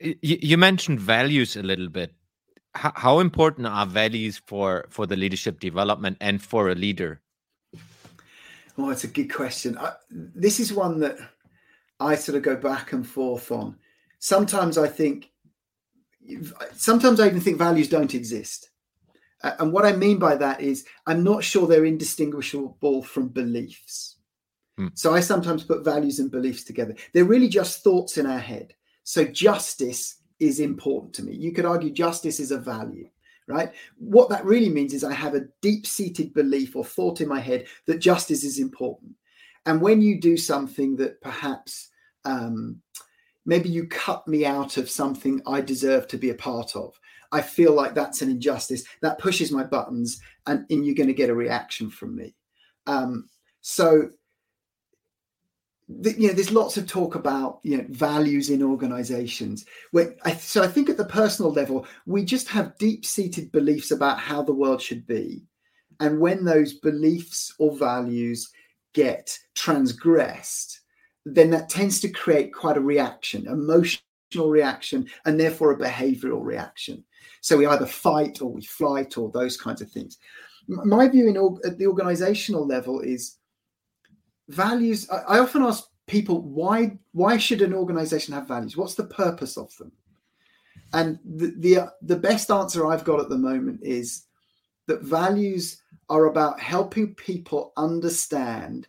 [0.00, 2.12] you, you mentioned values a little bit.
[2.74, 7.20] How, how important are values for for the leadership development and for a leader?
[8.76, 9.78] Well, it's a good question.
[9.78, 11.16] I, this is one that
[12.00, 13.76] i sort of go back and forth on
[14.18, 15.30] sometimes i think
[16.72, 18.70] sometimes i even think values don't exist
[19.42, 24.16] and what i mean by that is i'm not sure they're indistinguishable from beliefs
[24.76, 24.88] hmm.
[24.94, 28.74] so i sometimes put values and beliefs together they're really just thoughts in our head
[29.04, 31.34] so justice is important to me.
[31.34, 33.08] You could argue justice is a value,
[33.46, 33.72] right?
[33.98, 37.40] What that really means is I have a deep seated belief or thought in my
[37.40, 39.12] head that justice is important.
[39.66, 41.90] And when you do something that perhaps
[42.24, 42.80] um,
[43.44, 46.98] maybe you cut me out of something I deserve to be a part of,
[47.32, 48.84] I feel like that's an injustice.
[49.02, 52.34] That pushes my buttons, and, and you're going to get a reaction from me.
[52.86, 53.28] Um,
[53.60, 54.10] so
[55.88, 60.62] you know there's lots of talk about you know values in organizations where I, so
[60.62, 64.52] i think at the personal level we just have deep seated beliefs about how the
[64.52, 65.44] world should be
[66.00, 68.50] and when those beliefs or values
[68.96, 70.80] get transgressed
[71.26, 74.00] then that tends to create quite a reaction emotional
[74.44, 77.04] reaction and therefore a behavioral reaction.
[77.40, 80.18] So we either fight or we flight or those kinds of things.
[80.68, 81.36] My view in
[81.68, 83.36] at the organizational level is
[84.48, 88.76] values I, often ask people why why should an organization have values?
[88.76, 89.92] What's the purpose of them?
[90.92, 94.25] And the, the uh, the best answer i've got at the moment is
[94.86, 98.86] that values are about helping people understand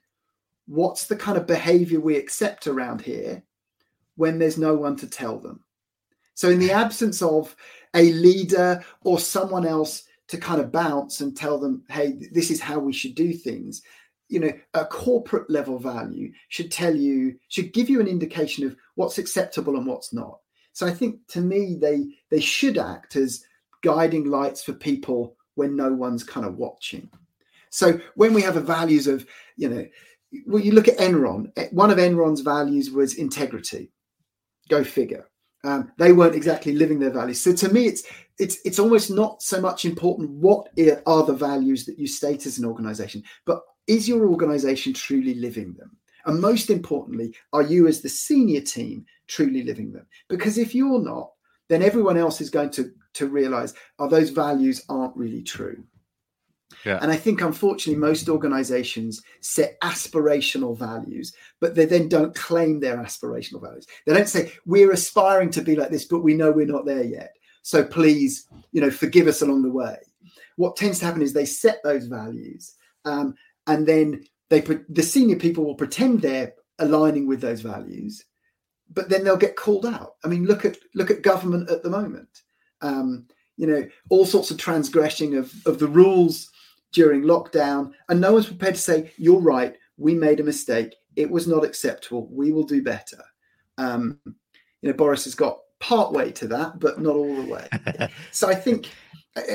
[0.67, 3.43] what's the kind of behavior we accept around here
[4.15, 5.63] when there's no one to tell them.
[6.33, 7.55] So in the absence of
[7.93, 12.59] a leader or someone else to kind of bounce and tell them hey this is
[12.59, 13.81] how we should do things
[14.27, 18.75] you know a corporate level value should tell you should give you an indication of
[18.95, 20.39] what's acceptable and what's not.
[20.73, 23.43] So i think to me they they should act as
[23.83, 27.09] guiding lights for people when no one's kind of watching
[27.69, 29.85] so when we have the values of you know
[30.45, 33.91] well you look at enron eh, one of enron's values was integrity
[34.69, 35.29] go figure
[35.63, 38.03] um, they weren't exactly living their values so to me it's
[38.37, 40.67] it's it's almost not so much important what
[41.05, 45.73] are the values that you state as an organization but is your organization truly living
[45.73, 45.97] them?
[46.25, 50.05] And most importantly, are you as the senior team truly living them?
[50.27, 51.31] Because if you're not,
[51.69, 55.83] then everyone else is going to, to realize, are those values aren't really true.
[56.85, 56.99] Yeah.
[57.01, 62.97] And I think, unfortunately, most organizations set aspirational values, but they then don't claim their
[62.97, 63.87] aspirational values.
[64.05, 67.03] They don't say, we're aspiring to be like this, but we know we're not there
[67.03, 67.33] yet.
[67.61, 69.97] So please, you know, forgive us along the way.
[70.55, 72.75] What tends to happen is they set those values
[73.05, 73.35] um,
[73.67, 78.23] and then they put the senior people will pretend they're aligning with those values
[78.93, 81.89] but then they'll get called out i mean look at look at government at the
[81.89, 82.43] moment
[82.81, 83.25] um,
[83.57, 86.51] you know all sorts of transgressing of of the rules
[86.93, 87.91] during lockdown.
[88.09, 90.95] And no one's prepared to say you're right we made a mistake.
[91.15, 92.27] It was not acceptable.
[92.31, 93.23] We will do better.
[93.77, 94.19] Um,
[94.81, 98.09] you know boris has got part way to that but not all the way.
[98.31, 98.89] So i think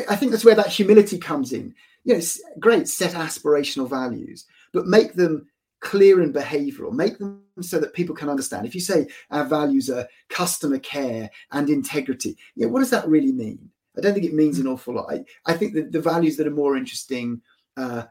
[0.09, 1.75] i think that's where that humility comes in.
[2.05, 2.21] You know,
[2.59, 5.47] great, set aspirational values, but make them
[5.83, 8.65] clear and behavioral, make them so that people can understand.
[8.65, 13.33] If you say our values are customer care and integrity, know, what does that really
[13.33, 13.71] mean?
[13.97, 15.13] I don't think it means an awful lot.
[15.13, 17.43] I, I think that the values that are more interesting.
[17.77, 18.05] Uh,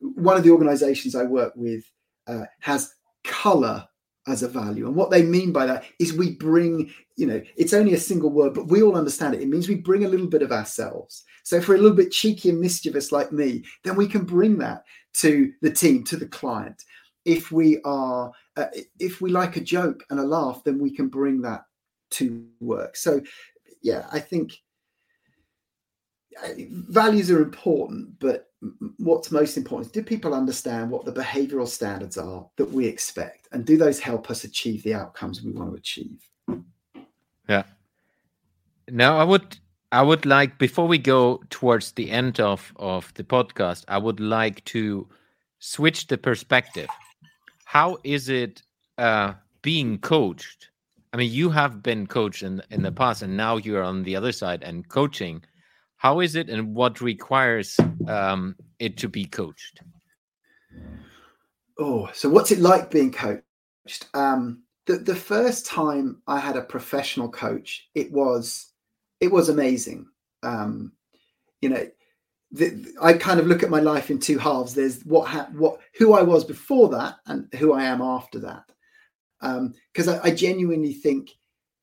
[0.00, 1.84] one of the organisations I work with
[2.26, 3.86] uh, has colour
[4.26, 6.92] as a value, and what they mean by that is we bring.
[7.16, 9.42] You know, it's only a single word, but we all understand it.
[9.42, 11.24] It means we bring a little bit of ourselves.
[11.44, 14.58] So if we're a little bit cheeky and mischievous like me, then we can bring
[14.58, 16.84] that to the team, to the client.
[17.28, 18.66] If we are, uh,
[18.98, 21.64] if we like a joke and a laugh, then we can bring that
[22.12, 22.96] to work.
[22.96, 23.20] So,
[23.82, 24.54] yeah, I think
[26.42, 28.46] uh, values are important, but
[28.96, 33.46] what's most important is do people understand what the behavioral standards are that we expect?
[33.52, 36.26] And do those help us achieve the outcomes we want to achieve?
[37.46, 37.64] Yeah.
[38.90, 39.58] Now i would
[39.92, 44.20] i would like before we go towards the end of of the podcast i would
[44.20, 45.06] like to
[45.58, 46.88] switch the perspective
[47.74, 48.62] how is it
[48.96, 50.70] uh being coached
[51.12, 54.16] i mean you have been coached in in the past and now you're on the
[54.16, 55.42] other side and coaching
[55.98, 59.82] how is it and what requires um, it to be coached?
[61.78, 64.08] Oh, so what's it like being coached?
[64.14, 68.72] Um, the, the first time I had a professional coach, it was
[69.20, 70.06] it was amazing.
[70.44, 70.92] Um,
[71.60, 71.88] you know,
[72.50, 74.74] the, I kind of look at my life in two halves.
[74.74, 78.64] There's what ha- what who I was before that and who I am after that.
[79.40, 81.30] Because um, I, I genuinely think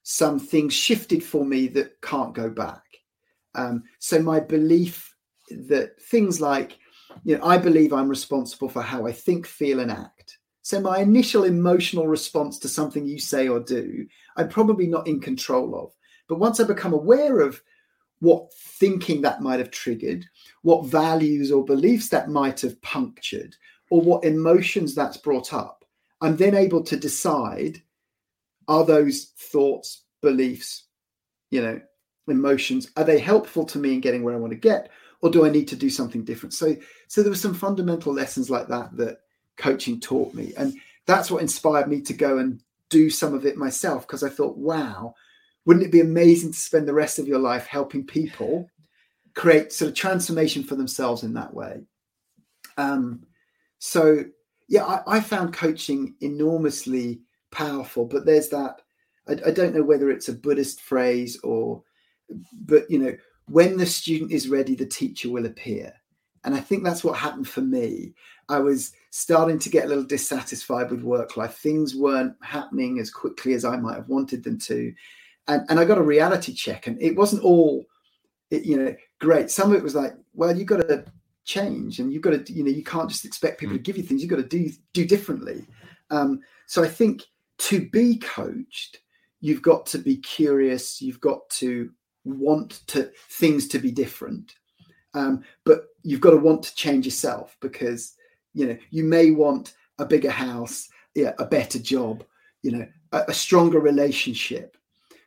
[0.04, 2.84] some things shifted for me that can't go back.
[3.54, 5.16] Um, so my belief
[5.50, 6.78] that things like,
[7.24, 10.38] you know, I believe I'm responsible for how I think, feel, and act.
[10.64, 14.06] So my initial emotional response to something you say or do,
[14.36, 15.92] I'm probably not in control of.
[16.28, 17.62] But once I become aware of
[18.26, 20.26] what thinking that might have triggered,
[20.64, 23.56] what values or beliefs that might have punctured,
[23.90, 25.86] or what emotions that's brought up,
[26.22, 27.82] I'm then able to decide
[28.68, 30.86] are those thoughts, beliefs,
[31.52, 31.80] you know,
[32.28, 34.90] emotions are they helpful to me in getting where i want to get
[35.22, 36.54] or do i need to do something different?
[36.54, 36.76] So
[37.08, 39.20] so there were some fundamental lessons like that that
[39.58, 40.74] coaching taught me and
[41.06, 44.58] that's what inspired me to go and do some of it myself because i thought
[44.58, 45.14] wow
[45.66, 48.70] wouldn't it be amazing to spend the rest of your life helping people
[49.34, 51.82] create sort of transformation for themselves in that way?
[52.78, 53.26] Um
[53.80, 54.24] so
[54.68, 58.82] yeah I, I found coaching enormously powerful but there's that
[59.28, 61.84] I, I don't know whether it's a buddhist phrase or
[62.66, 63.16] but you know
[63.48, 65.94] when the student is ready the teacher will appear.
[66.44, 68.14] And i think that's what happened for me.
[68.50, 71.56] I was starting to get a little dissatisfied with work life.
[71.56, 74.94] Things weren't happening as quickly as i might have wanted them to
[75.48, 77.86] and, and i got a reality check and it wasn't all
[78.52, 79.50] you know great.
[79.50, 81.06] Some of it was like well you've got to
[81.44, 83.86] change and you've got to you know you can't just expect people to mm.
[83.86, 84.22] give you things.
[84.22, 85.66] You've got to do do differently.
[86.12, 87.24] Um, so i think
[87.58, 89.00] to be coached
[89.42, 91.02] you've got to be curious.
[91.02, 91.90] You've got to
[92.24, 94.56] want to things to be different.
[95.14, 98.14] Um, but you've got to want to change yourself because
[98.54, 102.24] you know you may want a bigger house yeah, a better job
[102.64, 104.75] you know a, a, stronger relationship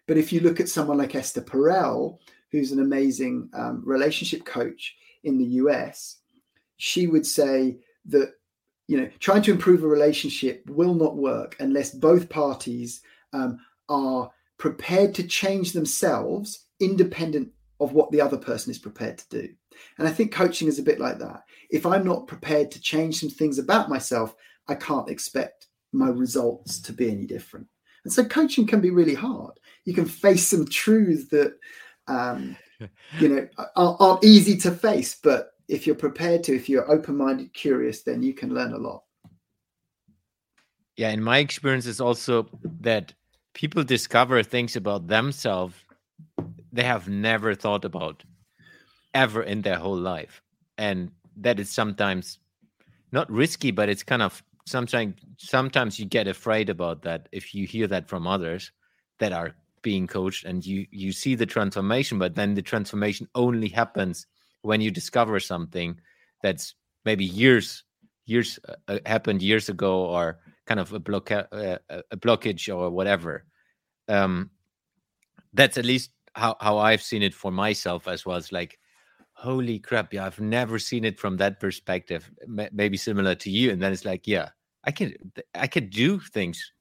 [0.09, 2.18] but if you look at someone like esther perel
[2.50, 6.16] who's an amazing um, relationship coach in the us
[6.78, 8.32] she would say that
[8.88, 13.02] you know trying to improve a relationship will not work unless both parties
[13.32, 17.50] um, are prepared to change themselves independent
[17.80, 19.48] of what the other person is prepared to do.
[19.98, 21.44] And I think coaching is a bit like that.
[21.70, 24.34] If I'm not prepared to change some things about myself,
[24.66, 27.66] I can't expect my results to be any different.
[28.09, 29.61] And so coaching can be really hard.
[29.84, 31.59] You can face some truths that,
[32.06, 32.56] um,
[33.18, 33.46] you know,
[33.76, 35.14] aren't, aren't easy to face.
[35.22, 39.02] But if you're prepared to, if you're open-minded, curious, then you can learn a lot.
[40.96, 42.48] Yeah, in my experience, is also
[42.80, 43.12] that
[43.52, 45.74] people discover things about themselves
[46.72, 48.24] they have never thought about
[49.12, 50.40] ever in their whole life
[50.78, 52.38] and that is sometimes
[53.12, 57.66] not risky but it's kind of sometimes sometimes you get afraid about that if you
[57.66, 58.72] hear that from others
[59.18, 63.68] that are being coached and you you see the transformation but then the transformation only
[63.68, 64.26] happens
[64.62, 65.98] when you discover something
[66.42, 67.84] that's maybe years
[68.26, 71.44] years uh, uh happened years ago or kind of a block uh,
[71.88, 73.44] a blockage or whatever
[74.08, 74.50] um
[75.52, 78.36] that's at least how how I've seen it for myself as well.
[78.36, 78.78] It's like,
[79.32, 82.30] holy crap, yeah, I've never seen it from that perspective.
[82.46, 84.50] Maybe similar to you, and then it's like, yeah,
[84.89, 85.14] I can
[85.55, 86.72] I can do things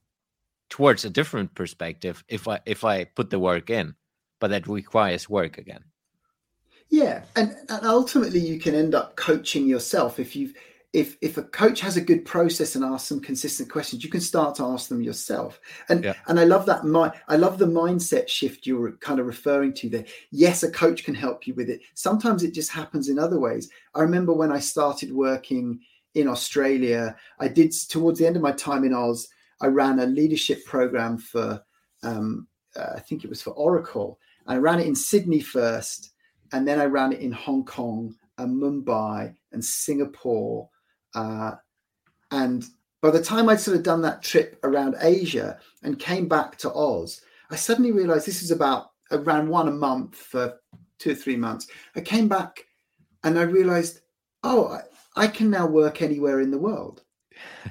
[0.70, 3.94] towards a different perspective if I if I put the work in,
[4.40, 5.84] but that requires work again.
[6.88, 10.54] Yeah, and, and ultimately you can end up coaching yourself if you've
[10.94, 14.22] if if a coach has a good process and asks some consistent questions, you can
[14.22, 15.60] start to ask them yourself.
[15.90, 16.14] And yeah.
[16.28, 16.86] and I love that.
[16.86, 20.06] My I love the mindset shift you're kind of referring to there.
[20.30, 21.82] Yes, a coach can help you with it.
[21.92, 23.68] Sometimes it just happens in other ways.
[23.94, 25.80] I remember when I started working
[26.20, 29.28] in Australia, I did towards the end of my time in Oz,
[29.60, 31.62] I ran a leadership program for
[32.02, 32.46] um,
[32.76, 34.18] uh, I think it was for Oracle.
[34.46, 36.12] I ran it in Sydney first,
[36.52, 40.68] and then I ran it in Hong Kong and Mumbai and Singapore
[41.14, 41.52] uh,
[42.30, 42.64] and
[43.00, 46.72] by the time I'd sort of done that trip around Asia and came back to
[46.72, 50.58] Oz, I suddenly realized this is about around one a month for
[50.98, 51.68] two or three months.
[51.96, 52.64] I came back
[53.24, 54.00] and I realized,
[54.42, 54.80] oh,
[55.16, 57.02] I, can now work anywhere in the world.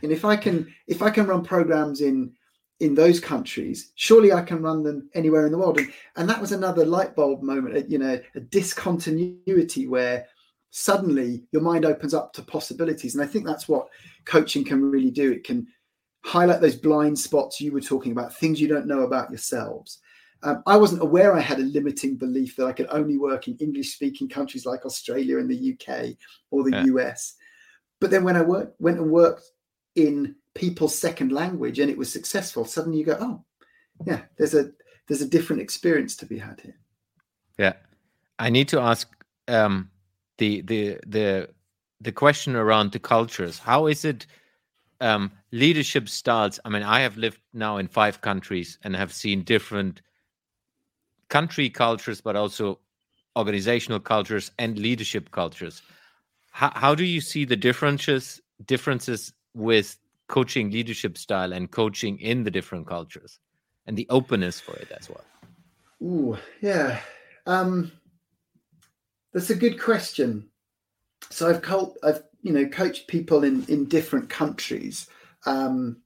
[0.02, 2.34] And if I can, if I can run programs in
[2.80, 5.80] in those countries, surely I can run them anywhere in the world.
[5.80, 10.28] And, and that was another light bulb moment, uh, you know, a discontinuity where
[10.70, 13.16] suddenly your mind opens up to possibilities.
[13.16, 13.88] And I think that's what
[14.26, 15.32] coaching can really do.
[15.32, 15.66] It can
[16.24, 20.00] highlight those blind spots you were talking about, things you don't know about yourselves.
[20.44, 23.58] Um, I wasn't aware I had a limiting belief that I could only work in
[23.58, 26.16] English speaking countries like Australia and the UK
[26.52, 26.84] or the yeah.
[26.86, 27.36] US.
[28.00, 29.44] But then when I worked, went and worked
[29.96, 33.44] in people's second language and it was successful, suddenly you go, oh,
[34.06, 34.72] yeah, there's a
[35.08, 36.78] there's a different experience to be had here.
[37.58, 37.74] Yeah,
[38.38, 39.08] I need to ask
[39.48, 39.90] um,
[40.38, 41.50] the the the
[42.02, 43.58] the question around the cultures.
[43.58, 44.28] How is it
[45.02, 46.60] um, leadership styles?
[46.64, 50.02] I mean, I have lived now in five countries and have seen different
[51.30, 52.80] country cultures, but also
[53.36, 55.82] organizational cultures and leadership cultures.
[56.52, 59.98] How, how do you see the differences differences with
[60.28, 63.40] coaching leadership style and coaching in the different cultures
[63.86, 65.24] and the openness for it as well?
[66.02, 67.00] Ooh, yeah.
[67.46, 67.92] Um,
[69.34, 70.50] that's a good question.
[71.30, 75.08] So I've cult, I've you know coached people in in different countries.
[75.46, 75.98] Um,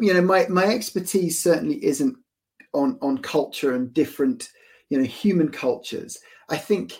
[0.00, 2.16] you know, my my expertise certainly isn't
[2.78, 4.50] on on culture and different
[4.88, 6.18] you know human cultures.
[6.48, 6.94] I think.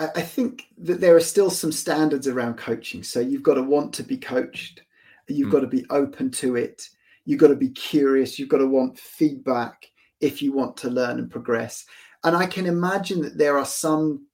[0.00, 3.02] I think that there are still some standards around coaching.
[3.02, 4.80] So you've got to want to be coached.
[5.26, 5.52] You've mm.
[5.52, 6.88] got to be open to it.
[7.24, 8.38] You've got to be curious.
[8.38, 9.86] You've got to want feedback
[10.20, 11.84] if you want to learn and progress.
[12.22, 14.28] And I can imagine that there are some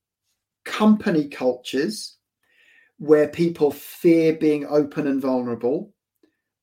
[0.66, 2.18] company cultures
[2.98, 5.93] where people fear being open and vulnerable,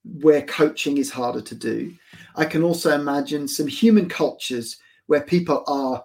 [0.03, 1.93] where coaching is harder to do.
[2.35, 4.77] I can also imagine some human cultures
[5.07, 6.03] where people are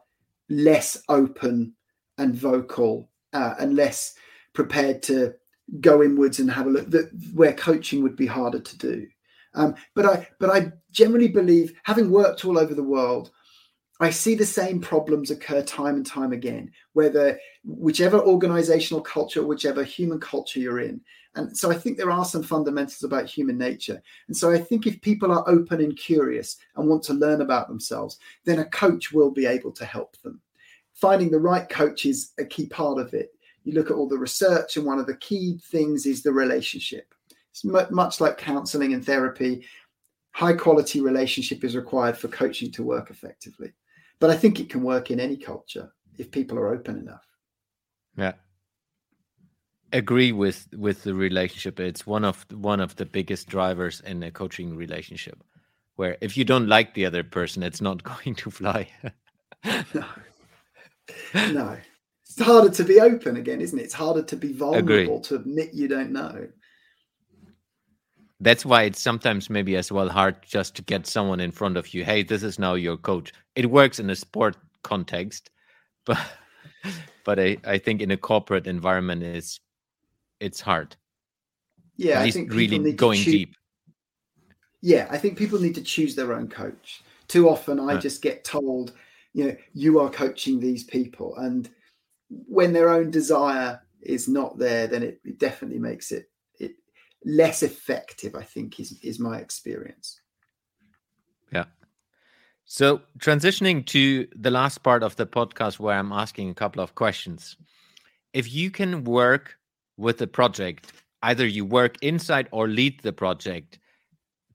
[0.49, 1.75] less open
[2.19, 4.15] and vocal uh, and less
[4.53, 5.35] prepared to
[5.81, 9.07] go inwards and have a look that where coaching would be harder to do
[9.57, 13.31] um, but I but I generally believe, having worked all over the world,
[14.01, 19.83] I see the same problems occur time and time again, whether whichever organizational culture, whichever
[19.83, 21.01] human culture you're in.
[21.37, 24.03] And so I think there are some fundamentals about human nature.
[24.27, 27.69] And so I think if people are open and curious and want to learn about
[27.69, 30.41] themselves, then a coach will be able to help them.
[30.95, 33.33] Finding the right coach is a key part of it.
[33.65, 37.15] You look at all the research, and one of the key things is the relationship.
[37.51, 39.67] It's much like counseling and therapy.
[40.31, 43.73] High quality relationship is required for coaching to work effectively.
[44.21, 47.27] But I think it can work in any culture if people are open enough.
[48.17, 48.33] Yeah.
[49.97, 51.81] Agree with with the relationship.
[51.81, 55.43] It's one of one of the biggest drivers in a coaching relationship.
[55.97, 58.89] Where if you don't like the other person, it's not going to fly.
[59.65, 60.05] no.
[61.35, 61.77] No.
[62.23, 63.85] It's harder to be open again, isn't it?
[63.85, 65.21] It's harder to be vulnerable, Agree.
[65.23, 66.49] to admit you don't know
[68.41, 71.95] that's why it's sometimes maybe as well hard just to get someone in front of
[71.95, 75.51] you hey this is now your coach it works in a sport context
[76.05, 76.19] but
[77.25, 79.61] but i i think in a corporate environment is
[80.41, 80.97] it's hard
[81.97, 83.55] yeah i think really going deep
[84.83, 88.45] yeah i think people need to choose their own coach too often i just get
[88.45, 88.93] told
[89.33, 91.71] you know you are coaching these people and
[92.29, 96.29] when their own desire is not there then it, it definitely makes it
[97.27, 100.21] less effective, I think, is, is my experience.
[101.53, 101.65] Yeah.
[102.65, 106.95] So, transitioning to the last part of the podcast where I'm asking a couple of
[106.95, 107.57] questions.
[108.33, 109.59] If you can work
[109.97, 110.93] with a project,
[111.23, 113.79] either you work inside or lead the project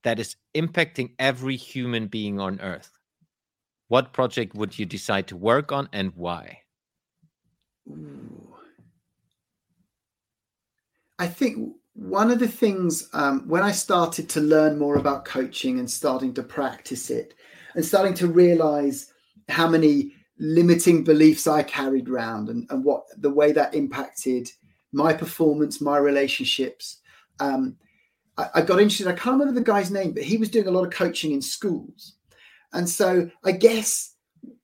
[0.02, 2.90] that is impacting every human being on earth,
[3.88, 6.60] what project would you decide to work on and why?
[11.18, 15.78] I think one of the things um, when I started to learn more about coaching
[15.78, 17.34] and starting to practice it
[17.74, 19.12] and starting to realize
[19.48, 24.50] how many limiting beliefs I carried around and, and what the way that impacted
[24.92, 26.98] my performance, my relationships.
[27.40, 27.76] Um,
[28.36, 29.06] I, I got interested.
[29.06, 31.42] I can't remember the guy's name, but he was doing a lot of coaching in
[31.42, 32.14] schools.
[32.72, 34.14] And so I guess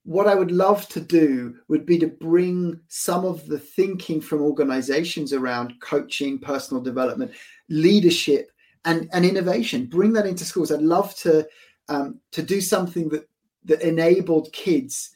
[0.03, 4.41] what I would love to do would be to bring some of the thinking from
[4.41, 7.31] organizations around coaching, personal development,
[7.69, 8.51] leadership,
[8.85, 9.85] and, and innovation.
[9.85, 10.71] Bring that into schools.
[10.71, 11.47] I'd love to
[11.89, 13.27] um, to do something that
[13.65, 15.11] that enabled kids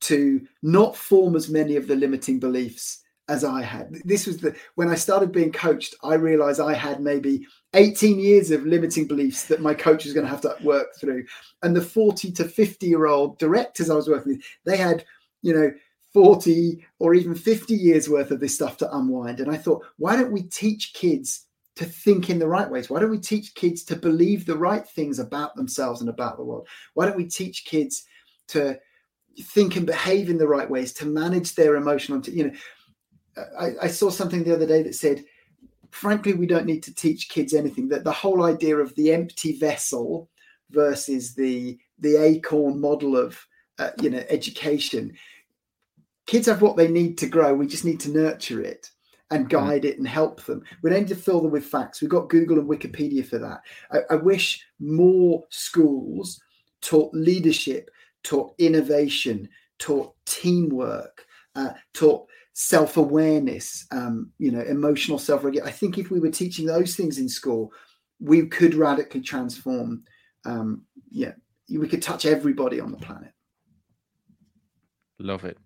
[0.00, 3.92] to not form as many of the limiting beliefs as I had.
[4.04, 8.50] This was the when I started being coached, I realized I had maybe 18 years
[8.50, 11.24] of limiting beliefs that my coach was going to have to work through.
[11.62, 15.04] And the 40 to 50 year old directors I was working with, they had,
[15.42, 15.72] you know,
[16.12, 19.40] 40 or even 50 years worth of this stuff to unwind.
[19.40, 22.88] And I thought, why don't we teach kids to think in the right ways?
[22.88, 26.44] Why don't we teach kids to believe the right things about themselves and about the
[26.44, 26.68] world?
[26.94, 28.04] Why don't we teach kids
[28.48, 28.78] to
[29.42, 32.52] think and behave in the right ways, to manage their emotional, you know,
[33.58, 35.24] I, I, saw something the other day that said,
[35.90, 37.88] frankly, we don't need to teach kids anything.
[37.88, 40.28] That the whole idea of the empty vessel
[40.70, 43.38] versus the the acorn model of
[43.78, 45.14] uh, you know education,
[46.26, 47.54] kids have what they need to grow.
[47.54, 48.90] We just need to nurture it
[49.30, 49.66] and mm-hmm.
[49.66, 50.62] guide it and help them.
[50.82, 52.00] We don't need to fill them with facts.
[52.00, 53.60] We've got Google and Wikipedia for that.
[53.90, 56.40] I, I wish more schools
[56.80, 57.90] taught leadership,
[58.22, 61.24] taught innovation, taught teamwork,
[61.54, 62.28] uh, taught
[62.58, 67.28] self-awareness um, you know emotional self-regulation i think if we were teaching those things in
[67.28, 67.70] school
[68.18, 70.02] we could radically transform
[70.46, 70.80] um,
[71.10, 71.32] yeah
[71.70, 73.30] we could touch everybody on the planet
[75.18, 75.58] love it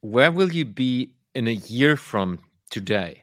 [0.00, 2.38] where will you be in a year from
[2.70, 3.22] today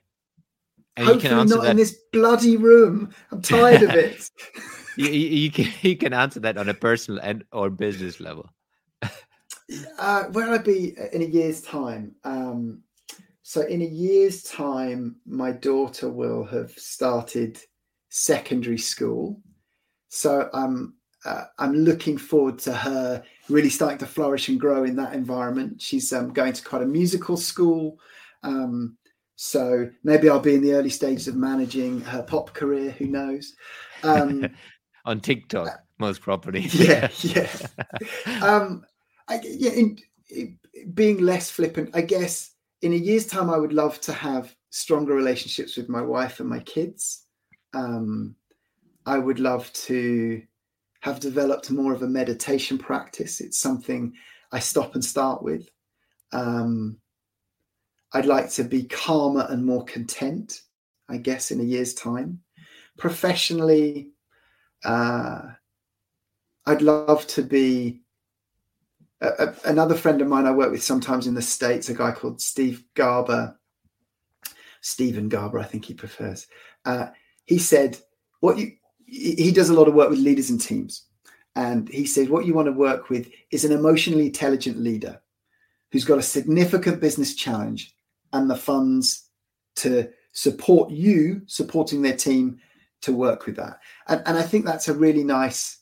[0.97, 1.71] and Hopefully not that...
[1.71, 3.11] in this bloody room.
[3.31, 4.29] I'm tired of it.
[4.97, 8.49] you, you, can you can answer that on a personal and or business level.
[9.97, 12.15] Uh, where will I be in a year's time?
[12.23, 12.81] Um,
[13.43, 17.59] so, in a year's time, my daughter will have started
[18.09, 19.41] secondary school.
[20.09, 20.95] So, I'm
[21.25, 25.81] uh, I'm looking forward to her really starting to flourish and grow in that environment.
[25.81, 27.99] She's um, going to quite a musical school.
[28.43, 28.97] Um,
[29.35, 32.91] so maybe I'll be in the early stages of managing her pop career.
[32.91, 33.55] Who knows?
[34.03, 34.47] Um,
[35.05, 36.61] On TikTok, uh, most probably.
[36.73, 37.47] yeah, yeah.
[39.27, 39.97] I, yeah, in,
[40.29, 40.57] in,
[40.93, 42.51] being less flippant, I guess
[42.81, 46.49] in a year's time, I would love to have stronger relationships with my wife and
[46.49, 47.25] my kids.
[47.73, 48.35] Um,
[49.05, 50.41] I would love to
[51.01, 53.41] have developed more of a meditation practice.
[53.41, 54.13] It's something
[54.51, 55.69] I stop and start with.
[56.31, 56.97] Um,
[58.13, 60.61] I'd like to be calmer and more content,
[61.09, 62.41] I guess, in a year's time.
[62.97, 64.09] Professionally,
[64.83, 65.41] uh,
[66.65, 68.00] I'd love to be
[69.21, 72.41] a, another friend of mine I work with sometimes in the States, a guy called
[72.41, 73.57] Steve Garber,
[74.81, 76.47] Stephen Garber, I think he prefers.
[76.85, 77.07] Uh,
[77.45, 77.97] he said,
[78.39, 78.73] What you,
[79.05, 81.05] he does a lot of work with leaders and teams.
[81.55, 85.21] And he said, What you want to work with is an emotionally intelligent leader
[85.91, 87.95] who's got a significant business challenge
[88.33, 89.29] and the funds
[89.75, 92.59] to support you supporting their team
[93.01, 93.79] to work with that.
[94.07, 95.80] And, and I think that's a really nice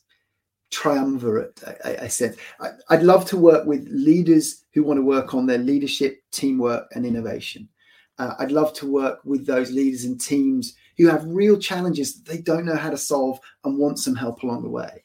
[0.70, 1.60] triumvirate.
[1.84, 5.46] I, I said I, would love to work with leaders who want to work on
[5.46, 7.68] their leadership, teamwork, and innovation.
[8.18, 12.30] Uh, I'd love to work with those leaders and teams who have real challenges that
[12.30, 15.02] they don't know how to solve and want some help along the way.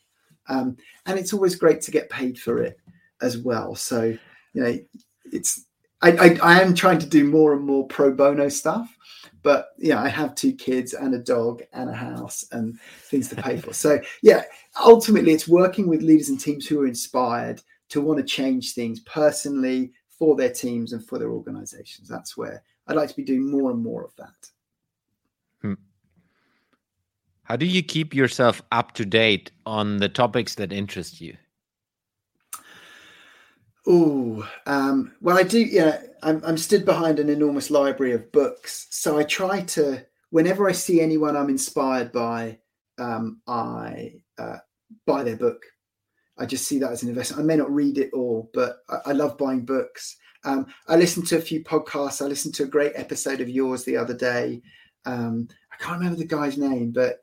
[0.47, 2.78] Um, and it's always great to get paid for it
[3.22, 3.76] as well.
[3.76, 4.18] So
[4.53, 4.78] you know,
[5.32, 5.66] it's
[6.01, 8.95] I, I, I am trying to do more and more pro bono stuff
[9.46, 13.36] but yeah, I have two kids and a dog and a house and things to
[13.36, 13.74] pay for.
[13.74, 14.41] So yeah,
[14.84, 19.02] ultimately it's working with leaders and teams who are inspired to want to change things
[19.02, 22.10] personally for their teams and for their organizations.
[22.10, 24.50] That's where I'd like to be doing more and more of that.
[25.62, 25.74] Hmm.
[27.43, 31.38] How do you keep yourself up to date on the topics that interest you?
[33.88, 35.60] Oh, um, well, I do.
[35.60, 40.06] Yeah, I'm, I'm stood behind an enormous library of books, so I try to.
[40.32, 42.58] Whenever I see anyone I'm inspired by,
[42.98, 44.58] um, I uh,
[45.06, 45.64] buy their book.
[46.38, 47.42] I just see that as an investment.
[47.42, 50.18] I may not read it all, but I, I love buying books.
[50.44, 52.24] Um, I listened to a few podcasts.
[52.24, 54.62] I listened to a great episode of yours the other day.
[55.06, 57.22] Um, I can't remember the guy's name, but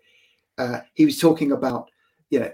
[0.58, 1.90] uh, he was talking about
[2.30, 2.52] you know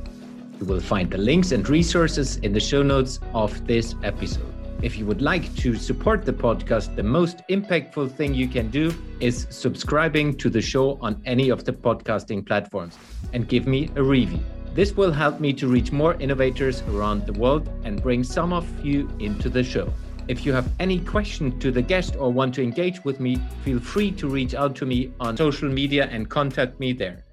[0.58, 4.55] You will find the links and resources in the show notes of this episode.
[4.82, 8.92] If you would like to support the podcast, the most impactful thing you can do
[9.20, 12.98] is subscribing to the show on any of the podcasting platforms
[13.32, 14.40] and give me a review.
[14.74, 18.66] This will help me to reach more innovators around the world and bring some of
[18.84, 19.90] you into the show.
[20.28, 23.80] If you have any question to the guest or want to engage with me, feel
[23.80, 27.25] free to reach out to me on social media and contact me there.